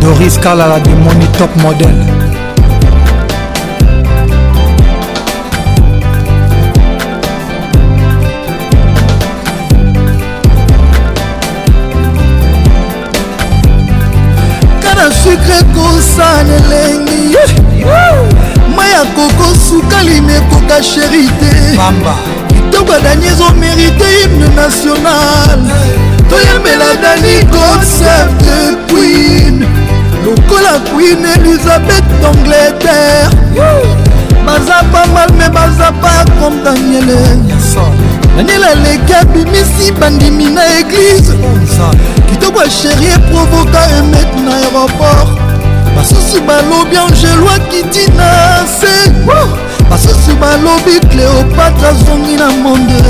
[0.02, 2.21] doris kalala de moni top modèle
[16.32, 17.36] motane elengi
[18.76, 21.76] mai akokosuka lime ekoka sheri te
[22.54, 25.58] kitoko dani ezomerite hymne national
[26.30, 28.44] toyembela dani concept
[28.90, 29.66] queen
[30.24, 33.28] lokola queen elizabeth d'angleterre
[34.46, 37.20] baza pa malme baza pa comme daniele
[38.36, 41.36] daniele aleki abimisi bandimi na église
[42.30, 45.41] kitoko asheri eprovoka emet na aéroport
[45.96, 49.10] basusu balobi angelo akiti na se
[49.90, 53.00] basusu balobi cléopatre azongi na monde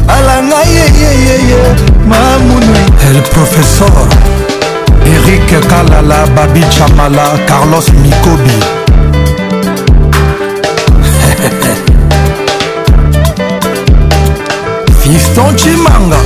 [0.09, 1.65] alanga yeyeyeye
[2.10, 4.01] mamunu el professeur
[5.12, 8.57] erik kalala babi chamala carlos mikobi
[15.01, 16.20] fiston chimanga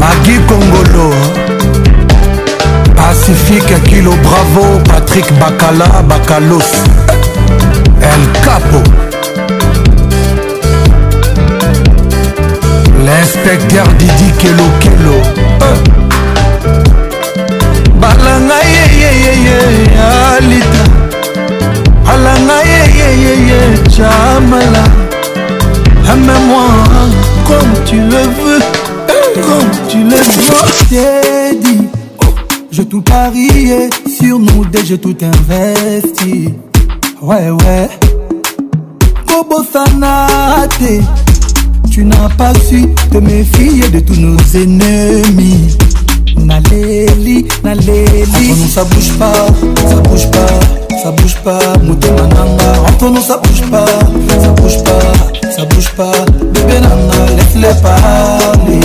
[0.00, 1.08] magi kongolo
[3.28, 6.70] pacifique kilo bravo patrick bakala bakalos
[8.00, 8.80] el capo
[13.06, 15.16] l'inspecteur didi kelo kelo
[15.66, 15.78] eh.
[18.00, 19.60] balanga yeyeyeye
[20.08, 20.84] alita
[22.06, 23.60] balanga yeyeyeye
[23.96, 24.84] chamala
[26.12, 26.66] amène-moi
[27.46, 28.62] comme tu le veux
[29.42, 31.37] comme tu le dois
[32.78, 36.54] J'ai tout parié sur nous deux, j'ai tout investi.
[37.20, 37.88] Ouais, ouais.
[39.36, 40.78] Oh, Bobo Sanate,
[41.90, 45.76] tu n'as pas su te méfier de tous nos ennemis.
[46.36, 49.46] naleli naleli entre nous ça bouge pas
[49.88, 53.84] ça bouge pas ça bouge pas motema nanga entre nous ça bouge pas
[54.40, 56.12] ça bouge pas ça bouge pas.
[56.52, 58.80] Bébé Nana, laisse-les parler,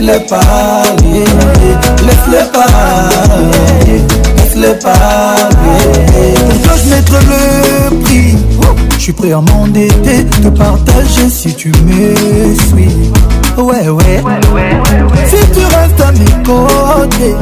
[0.00, 1.24] laisse-les parler,
[2.02, 4.02] laisse-les parler,
[4.36, 6.34] laisse-les parler.
[6.64, 7.18] Quand je mettrai
[7.90, 8.36] le prix
[8.96, 12.14] Je suis prêt à m'endetter, te partager si tu me
[12.68, 13.10] suis.
[13.56, 14.22] Ouais, ouais,
[15.28, 17.34] Si tu restes à mes côtés,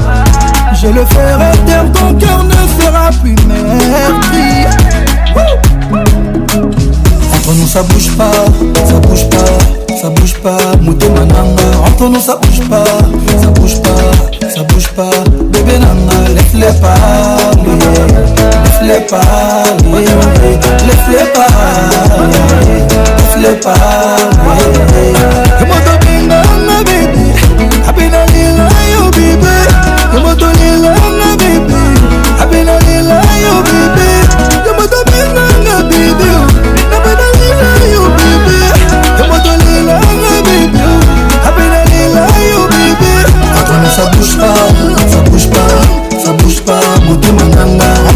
[0.80, 5.73] je le ferai taire, ton cœur ne sera plus meurtri.
[7.54, 8.30] entre nous ça bouge pas
[8.84, 9.44] ça bouge pas
[10.00, 12.84] ça bouge pas motema nanga entre nous ça bouge pas
[13.40, 14.12] ça bouge pas
[14.54, 15.10] ça bouge pas
[15.52, 17.78] bébé nanga laisse-les parler
[18.82, 20.04] laisse-les parler
[20.86, 22.28] laisse-les parler
[23.36, 24.74] laisse-les parler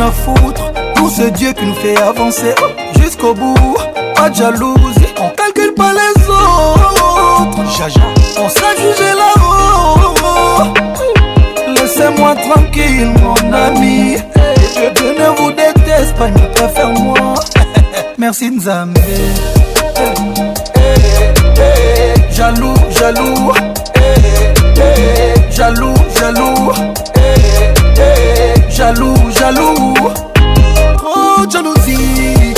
[0.00, 3.54] à foutre pour ce Dieu qui nous fait avancer oh, jusqu'au bout.
[4.14, 7.70] Pas de jalousie, on calcule pas les autres.
[7.76, 8.00] Jaja,
[8.40, 10.74] on sait juger là-haut.
[11.70, 14.16] Laissez-moi tranquille, mon ami.
[14.76, 17.34] Je ne vous déteste pas, ne préfère moi.
[18.18, 18.96] Merci Nzambe.
[22.30, 23.52] Jaloux, jaloux.
[25.54, 26.72] Jaloux, jaloux.
[28.74, 29.94] jaloux, jaloux.
[30.98, 32.54] Trop oh, de jalousie.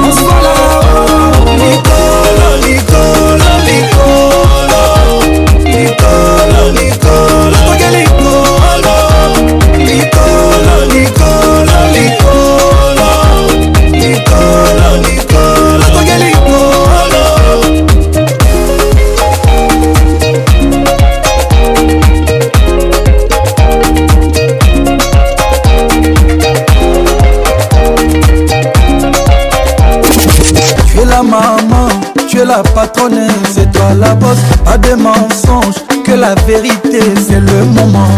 [32.62, 34.38] la patronne, c'est toi la bosse.
[34.64, 38.08] Pas des mensonges, que la vérité, c'est le moment.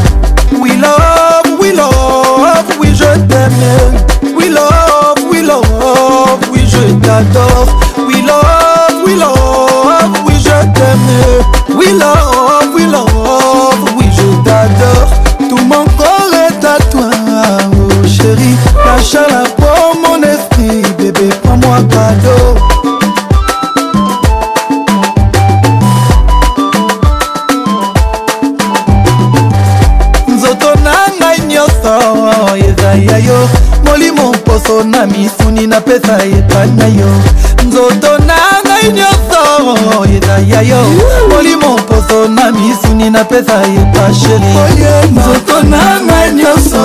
[43.40, 46.80] eza ye pasheri oye nzoto na ngai nyonso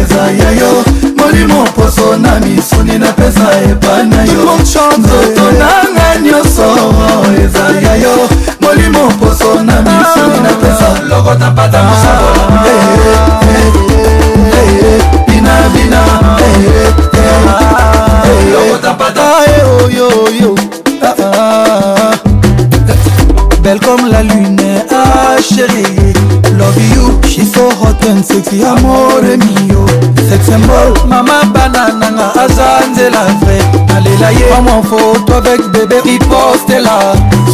[0.00, 0.72] eza ye yo
[1.18, 6.66] molimo poso na misuni napesa epana yo nzoto na ngai nyonso
[7.44, 8.14] eza ye yo
[8.62, 11.93] molimo poso na misuni napesa lokota patama
[28.66, 29.84] amore mio
[30.28, 36.98] sexembol mama bana nanga aza nzela vrai nalela ye pamwa photo avec bébé ipostela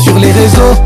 [0.04, 0.76] sur les réseaux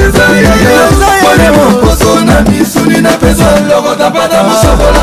[0.00, 5.02] ezayapone moposo na misuni napesa lokota pata mosokola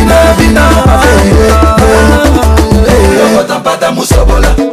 [0.00, 0.64] inabina
[3.18, 4.69] lokota pata mosokola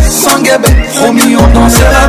[0.09, 2.02] sans guébé, promis on dansera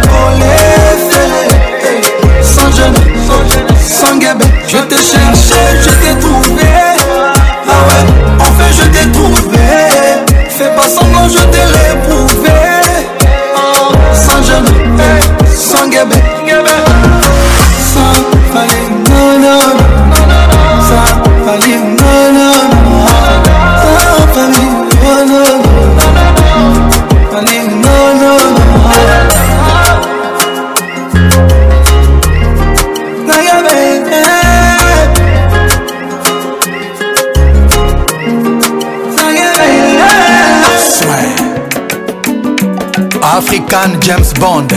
[43.75, 44.69] Khan James Bond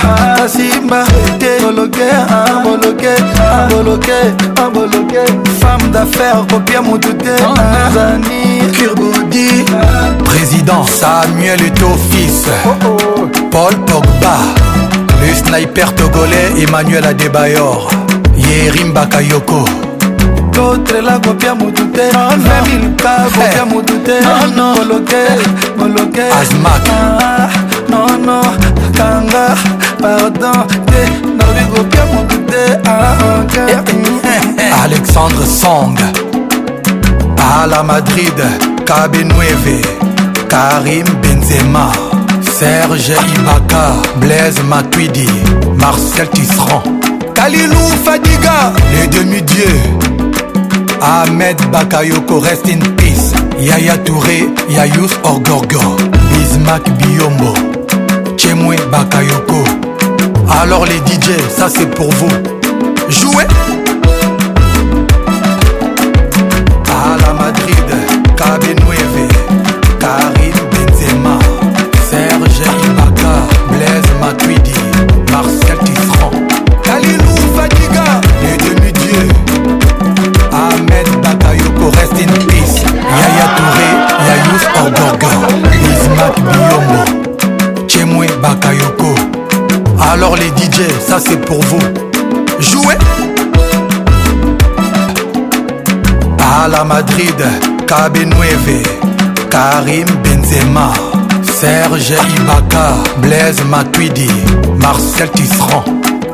[0.43, 4.17] asimba ah, te koloke akoloke ah, akoloke
[4.58, 5.24] akoloke
[5.59, 9.66] femme d'affaire kopia motu te oh, tanzani kirbodi
[10.26, 14.35] président samuel eto fils oh, paul pogba
[15.22, 17.88] le sniper togolais emmanuel adebayor
[18.38, 19.64] yerim bakayoko
[20.57, 22.01] kotrela kopia motu te
[22.47, 24.17] femilka kopia motu te
[24.57, 25.23] moloke
[25.77, 26.23] moloke
[27.89, 28.41] nono
[28.97, 29.47] kanga
[30.01, 31.01] pardon te
[31.37, 32.63] nabi kopia motu te
[34.83, 35.97] alexandre song
[37.53, 38.39] ala madrid
[38.87, 39.85] kabe 9
[40.47, 41.85] karim benzema
[42.59, 43.83] serge ibaka
[44.19, 45.29] blaise matuidi
[45.81, 46.85] marcel tisserand
[47.37, 48.59] kalilou fadiga
[48.93, 49.83] les demi-dieux
[51.01, 55.95] Ahmed Bakayoko rest in peace Yaya Touré Yayous Orgorgor
[56.32, 57.53] Bismack Biombo
[58.38, 59.64] Chemwe Bakayoko
[60.50, 62.30] Alors les DJ ça c'est pour vous
[63.09, 63.45] Jouez
[90.17, 91.77] Alors les DJ, ça c'est pour vous.
[92.59, 92.95] Jouez
[96.39, 97.35] à la Madrid,
[97.85, 98.17] kb
[99.51, 100.89] Karim Benzema,
[101.43, 104.27] Serge Ibaka, Blaise Matuidi,
[104.81, 105.85] Marcel Tisserand,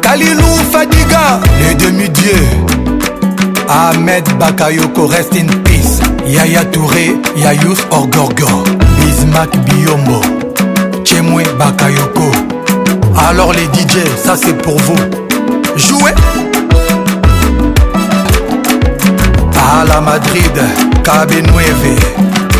[0.01, 2.31] Kalilou Fadiga, les demi-dieux,
[3.67, 8.63] Ahmed Bakayoko, rest in peace, Yaya Touré, Yayous Orgorgo,
[8.97, 10.21] Bismack Biombo,
[11.03, 12.31] Chemwe Bakayoko,
[13.29, 14.95] alors les DJ, ça c'est pour vous.
[15.77, 16.11] Jouez
[19.55, 20.51] à la Madrid,
[21.31, 21.99] Nueve,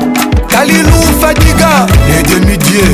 [0.47, 2.93] Kalilou Fadiga, les demi-dieux,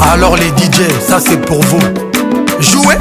[0.00, 1.78] alors les DJ, ça c'est pour vous.
[2.60, 2.96] Jouez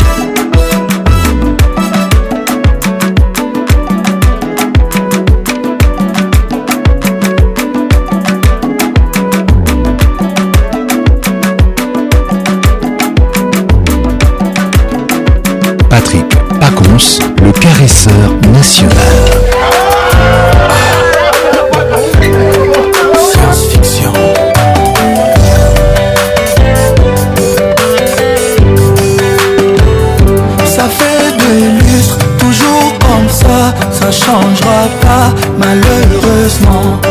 [15.90, 16.26] Patrick
[16.60, 16.98] Pacons,
[17.44, 18.12] le caresseur
[18.54, 19.55] national.
[34.06, 35.28] ne changera pas
[35.58, 37.02] malheureusement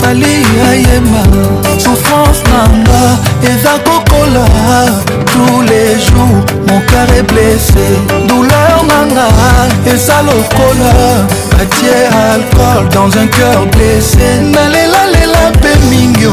[0.00, 1.24] fali ayema
[1.78, 3.02] souffrance nanga
[3.42, 4.46] eza kokola
[5.32, 7.86] tous les jours mon cœur est blessé
[8.28, 9.28] douleur nanga
[9.92, 10.92] eza lokola
[11.60, 11.98] atie
[12.34, 16.28] alcool dans un cœur blessé nalelalela mpe mingi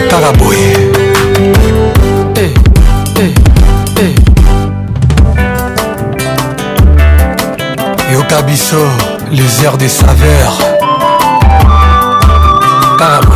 [0.09, 0.71] kaka boye
[2.35, 2.51] eh, hey, eh,
[3.25, 3.33] eh.
[3.95, 4.13] hey,
[8.05, 8.13] hey.
[8.17, 8.83] yoka biso
[9.31, 10.57] Les airs des saveurs.
[12.97, 13.33] Carabou.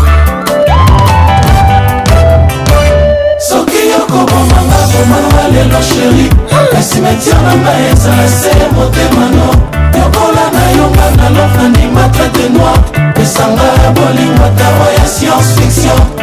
[3.39, 6.29] soki yokobomanga bomanga lelo sheri
[6.79, 9.49] esimetiere na ngai ezala se motema no
[9.99, 12.77] yokola na yonga na lofandi matre de noir
[13.21, 16.20] esanga ya bolingo tawa ya science fiction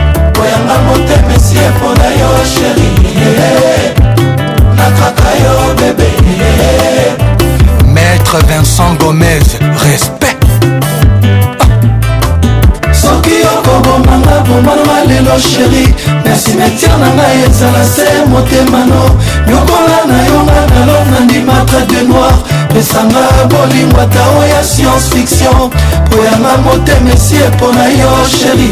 [16.79, 19.03] soutien na ngai ezala se motemano
[19.47, 22.37] nyokola na yonga nalo nandimaka de noir
[22.73, 25.71] pesanga bolingwa tao oh, ya science fiction
[26.11, 28.71] po yanga motema esie mpo na yo sheri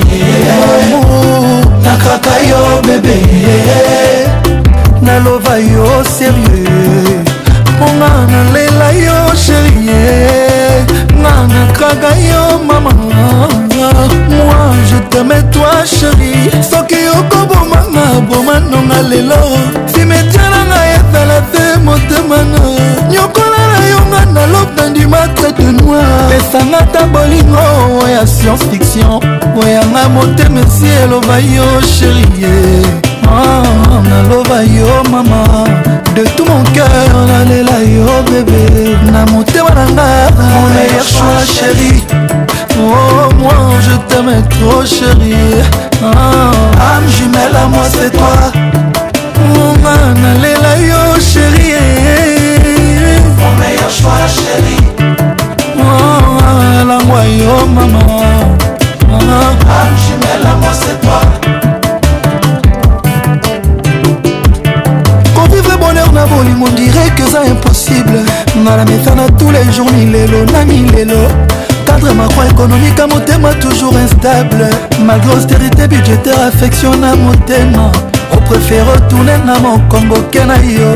[1.82, 3.18] nakaka yo bebe
[5.02, 7.24] naloba yo serieux
[7.74, 9.74] mponga nalela yo sheri
[11.18, 12.90] nga nakaka yo mama
[14.30, 19.40] moi je t'aime toi chéri soki okobomanga bomanonga lelo
[19.92, 22.58] simetia na ngai ezala te motemana
[23.10, 27.64] nyokola na yonga na lobe ndima tete noir pesanga ta bolingo
[28.02, 29.18] oya science fiction
[29.62, 32.82] oyanga motema esi eloba yo chérie
[33.26, 33.62] ah,
[34.10, 35.40] naloba yo mama
[36.14, 38.66] de tout mon cœur nalela yo bébé
[39.12, 40.08] na motema na nga
[40.50, 42.02] mon meilleur choix chéri
[42.80, 43.25] oh.
[43.96, 45.60] je t'aime trop chérie
[46.02, 46.50] ah.
[46.96, 48.52] Âme jumelle à moi c'est toi
[49.54, 51.74] Mon oh, man, là, yo chérie
[53.38, 55.14] Mon meilleur choix chérie
[55.78, 59.52] Oh, moi yo maman ah.
[59.52, 61.20] Âme jumelle à moi c'est toi
[65.78, 66.24] bonheur na
[66.64, 68.18] on dirait que c'est impossible
[68.56, 70.24] Mais la à tous les jours il est
[70.68, 71.28] il est là
[72.06, 74.68] pauvre macroéconomique à motema toujours instable
[75.04, 77.90] malgré austérité budgétaire affection na motema
[78.32, 80.92] opréfére retourne na mokongo ke na yo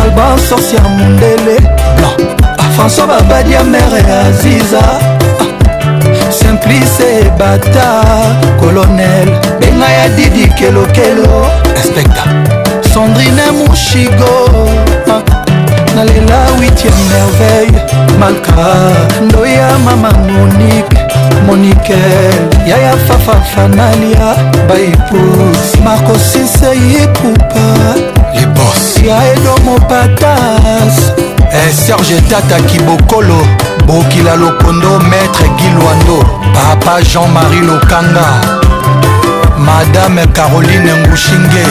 [0.03, 1.57] alban sorcia mondele
[1.97, 2.19] blanc
[2.77, 7.91] françois babadi ya mere aziza ah, simplice bata
[8.61, 9.29] colonel
[9.61, 11.47] benga ya didi kelokelo
[11.77, 12.23] inspecta
[12.95, 14.37] sandrine mushigo
[15.11, 15.23] ah,
[15.97, 17.81] nalela 8 merveille
[18.21, 18.71] malka
[19.29, 21.06] ndoya mama monique
[21.47, 21.95] monike
[22.67, 24.37] yaya fafafanalia
[24.69, 27.65] baepus markosiseipupa
[28.41, 31.13] lebos ya edomopatas
[31.53, 33.47] e eh, serge tata kibokolo
[33.87, 38.27] bokila lokondo maître gilwando papa jean-marie lokanga
[39.59, 41.67] madame caroline ngushinge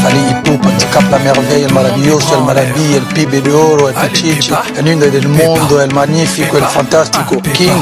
[0.07, 4.85] allez patikap la merveille el maravilloso el maravilla el pibe de oro el pichichi el
[4.85, 7.73] niño del mundo el magnífico el fantástico king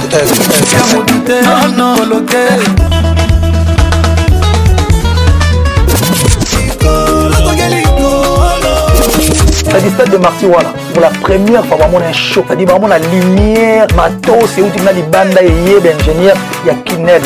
[9.66, 12.86] c'est du stade de marty voilà pour la première fois vraiment un show c'est-à-dire vraiment
[12.86, 17.20] la lumière matos c'est où tu as libanda eyeba ingénieur bien kinel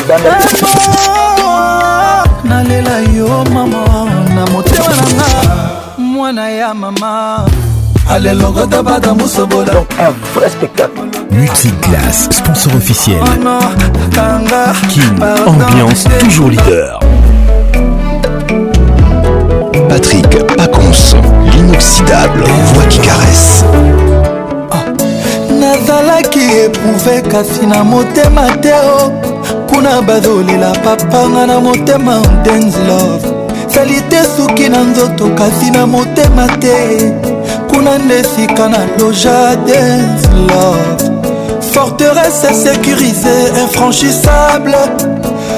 [2.43, 3.77] il y yo mama
[4.33, 4.89] na motema
[9.73, 10.89] donc un vrai spectacle
[11.31, 13.19] Multiglas, sponsor officiel.
[14.89, 16.99] King, ambiance toujours leader.
[19.89, 21.15] Patrick Pacons,
[21.51, 22.43] l'inoxydable
[22.73, 23.63] voix qui caresse.
[24.69, 24.85] Ah,
[25.51, 29.11] nazalaki éprouve kasi na motema te o oh.
[29.67, 33.25] kuna bazolela papanga na motema dance love
[33.67, 37.11] sali te suki na nzoto kasi na motema te
[37.71, 41.09] kuna nde sika na loja dance love
[41.73, 44.77] forteresse sécurisée infranchissable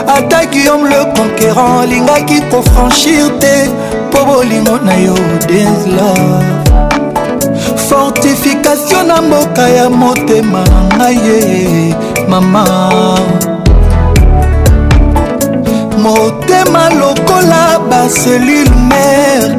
[0.08, 3.56] ata guillaume le conquérant alingaki kofranchir te
[4.12, 5.16] mpo bolingo na yo
[5.48, 6.12] desla
[7.90, 11.40] fortification na mboka ya motema na ngai ye
[12.30, 12.66] mama
[16.04, 19.56] motema lokola baselule mare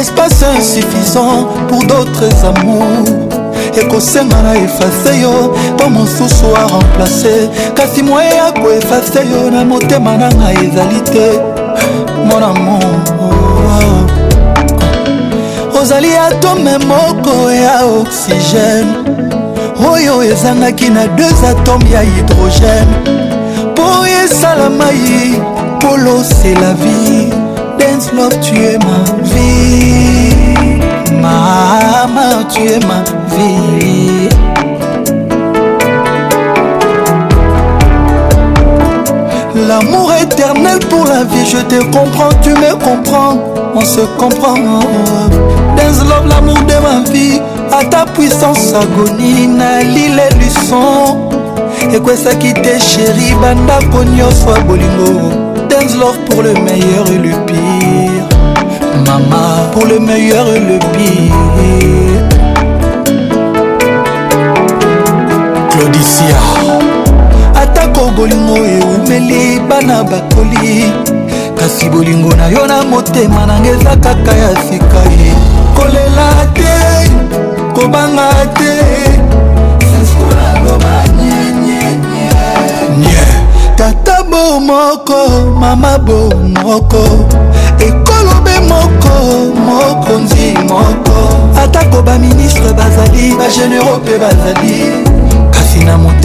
[0.00, 3.10] espace insuffisant pour d'autres amours
[3.80, 10.52] ekosenga na efase yo mpo mosusu aremplace kasi moye ya koefase yo na motema nanga
[10.52, 11.28] ezali te
[12.28, 12.84] mon amour
[13.20, 13.55] oh.
[15.88, 18.88] tozali atome moko ya oxygène
[19.92, 22.92] oyo ezangaki na deux atome ya hydrogène
[23.72, 25.40] mpo esalama ye
[25.80, 27.30] polo se la vie
[27.78, 30.78] dance love tue ma vie
[31.22, 33.02] mama tue ma
[33.36, 34.30] vie
[39.64, 43.38] L'amour éternel pour la vie, je te comprends, tu me comprends,
[43.74, 44.52] on se comprend.
[45.76, 47.40] Dance love, l'amour de ma vie,
[47.72, 50.50] à ta puissance agonie, nali les
[52.16, 55.20] ça qui t'est chérie, chéri, nyonso soit bolingo
[55.70, 62.22] dance love pour le meilleur et le pire mama pour le meilleur et le pire
[65.78, 66.82] claudicia
[68.16, 70.88] bolingo eumeli bana bakoli
[71.60, 75.32] kasi bolingo na yo na motema nanga eza kaka ya sika ye
[75.76, 76.72] kolela te
[77.76, 78.74] kobanga te
[83.76, 86.30] tata bo moko mama bo
[86.64, 87.04] moko
[87.78, 89.12] ekolobe moko
[89.60, 91.16] mokonzi moko
[91.62, 95.15] atako baministre bazali bageneraux mpe bazali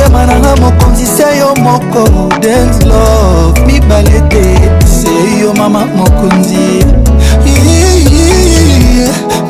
[0.01, 2.09] motema nanga mokonzi se yo moko
[2.41, 4.53] dance love mibale te
[4.88, 6.85] se yo mama mokonzi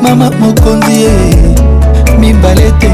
[0.02, 1.08] mama mokonzi
[2.18, 2.92] mibale te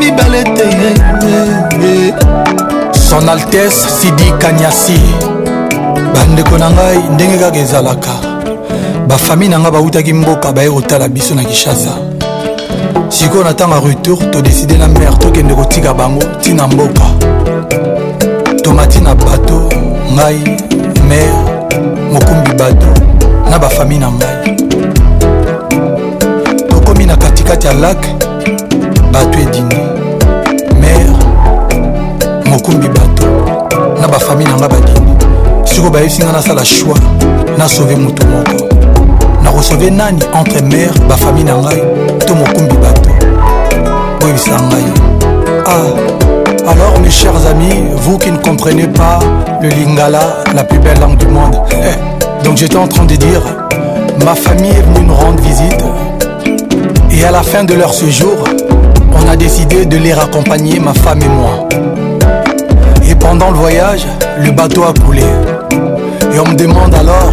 [0.00, 2.16] mibale te
[3.08, 5.00] son altese sidi kanyasi
[6.14, 8.10] bandeko na ngai ndenge kaka ezalaka
[9.08, 12.05] bafami na ngai bawutaki mboka baye kotala biso na kinshasa
[13.16, 17.02] sikoyo na ntango ya retour todeside na mer tokende kotika bango ntina mboka
[18.62, 19.68] tomati na bato
[20.14, 20.40] ngai
[21.08, 21.34] mer
[22.12, 22.86] mokumbi bato
[23.50, 24.56] na bafami na ngai
[26.68, 27.98] tokomi na katikati ya lak
[29.12, 29.74] bato edini
[30.80, 31.06] mer
[32.46, 33.24] mokumbi bato
[34.00, 35.10] na bafami na ngai badini
[35.64, 36.94] sikoyo bayebisi ngai nasala shwi
[37.58, 38.85] nasove motu moko
[39.90, 40.56] nani entre
[45.66, 45.70] ah
[46.68, 49.18] alors mes chers amis vous qui ne comprenez pas
[49.62, 50.20] le lingala
[50.54, 53.42] la plus belle langue du monde eh, donc j'étais en train de dire
[54.24, 55.84] ma famille est venue nous rendre visite
[57.10, 58.44] et à la fin de leur séjour
[59.14, 61.68] on a décidé de les raccompagner ma femme et moi
[63.08, 64.06] et pendant le voyage
[64.40, 65.22] le bateau a coulé
[66.34, 67.32] et on me demande alors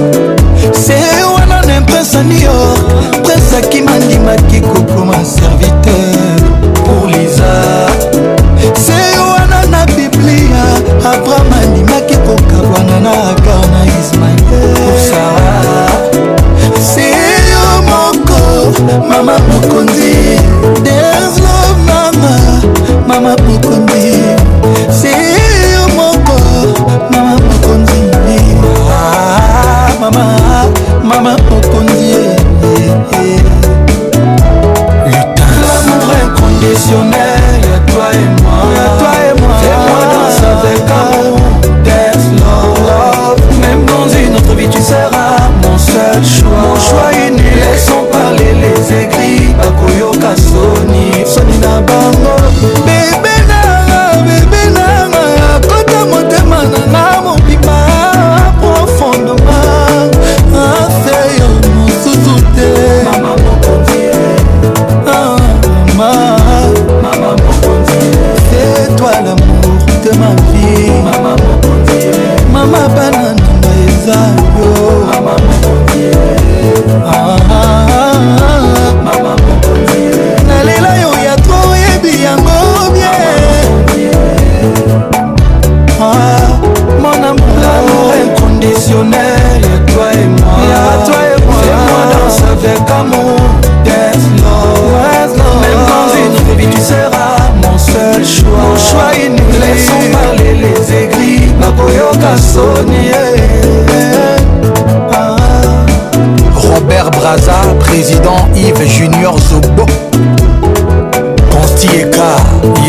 [0.84, 0.94] se
[1.36, 2.74] wana na impresanior
[3.22, 4.60] presakima ndimaki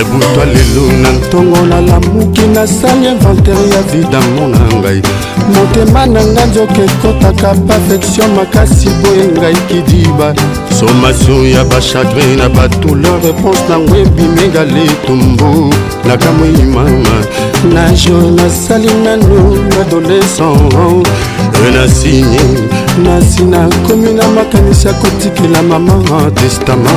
[0.00, 5.02] ebutwa lelo na ntongo na lamuki nasali inventaire ya vidamo na ngai
[5.54, 10.28] motema na ngai nzoka ekotaka perfection makasi boye ngai kidiba
[10.80, 15.50] somation ya bachagrin na badouleur réponse nango ebimenga letumbu
[16.08, 17.12] nakamwimama
[17.74, 19.38] na jo nasali nano
[19.80, 20.74] adolescent
[21.60, 22.40] renasinye
[22.98, 25.96] na nsina komi na makanisi akotikela mama
[26.34, 26.90] testama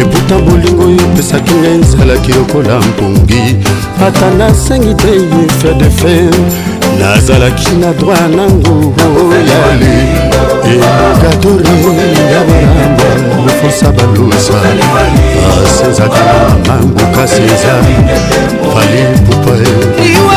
[0.00, 3.44] eputa bolingo oyo opesaki ngai nzalaki lokola mpongi
[4.06, 6.30] ata nasengi te ye fer de fer
[7.00, 8.76] nazalaki na droit nango
[9.32, 9.96] oyali
[10.64, 11.78] elogadore
[12.34, 13.08] ya balamba
[13.44, 14.54] mofosa balosa
[15.64, 17.76] asezaka ah, mama mbuka seza
[18.66, 20.27] fali pupae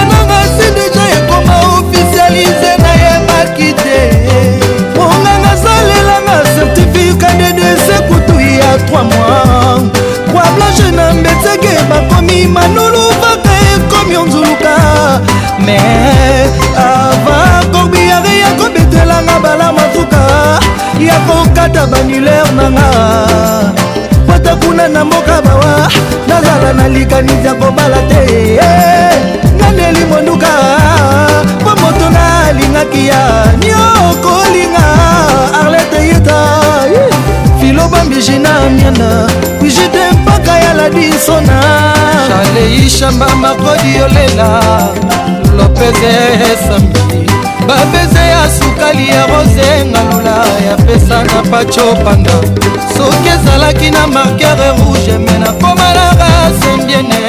[11.91, 14.75] bakomi manulu vaka ekomi onzuluka
[15.65, 15.79] me
[16.89, 17.39] ava
[17.73, 20.23] korbiare ya kobetelanga bala matuka
[21.07, 22.87] ya kokata banilere nanga
[24.27, 25.75] pata kuna na mboka bawa
[26.27, 28.21] nazala na likanisi ya kobala te
[28.55, 29.15] eh,
[29.57, 30.51] ngandeli monduka
[31.61, 33.21] mpo moto nalingaki ya
[33.59, 34.85] niokolinga
[35.59, 36.39] arlete yeta
[37.59, 39.09] filobambijina eh, miana
[39.59, 40.10] brigite
[40.81, 41.61] maladi nsona
[42.27, 44.49] shaleishamba makodi yolela
[45.57, 46.13] lopeze
[46.53, 46.99] esambi
[47.67, 50.35] babeze ya sukali ya rose ngalula
[50.69, 52.31] yapesa na pacho panda
[52.97, 57.19] soki ezalaki na markere rouge me nakoma na rasembiene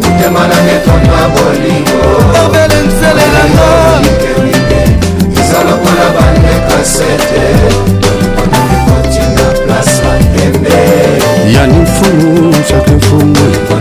[0.02, 2.04] motema na netonga bolingo
[2.46, 3.72] obele nzelelanga
[5.42, 8.03] eza lokola bandekasete
[11.48, 13.76] ya nifumu chacun fumu dogo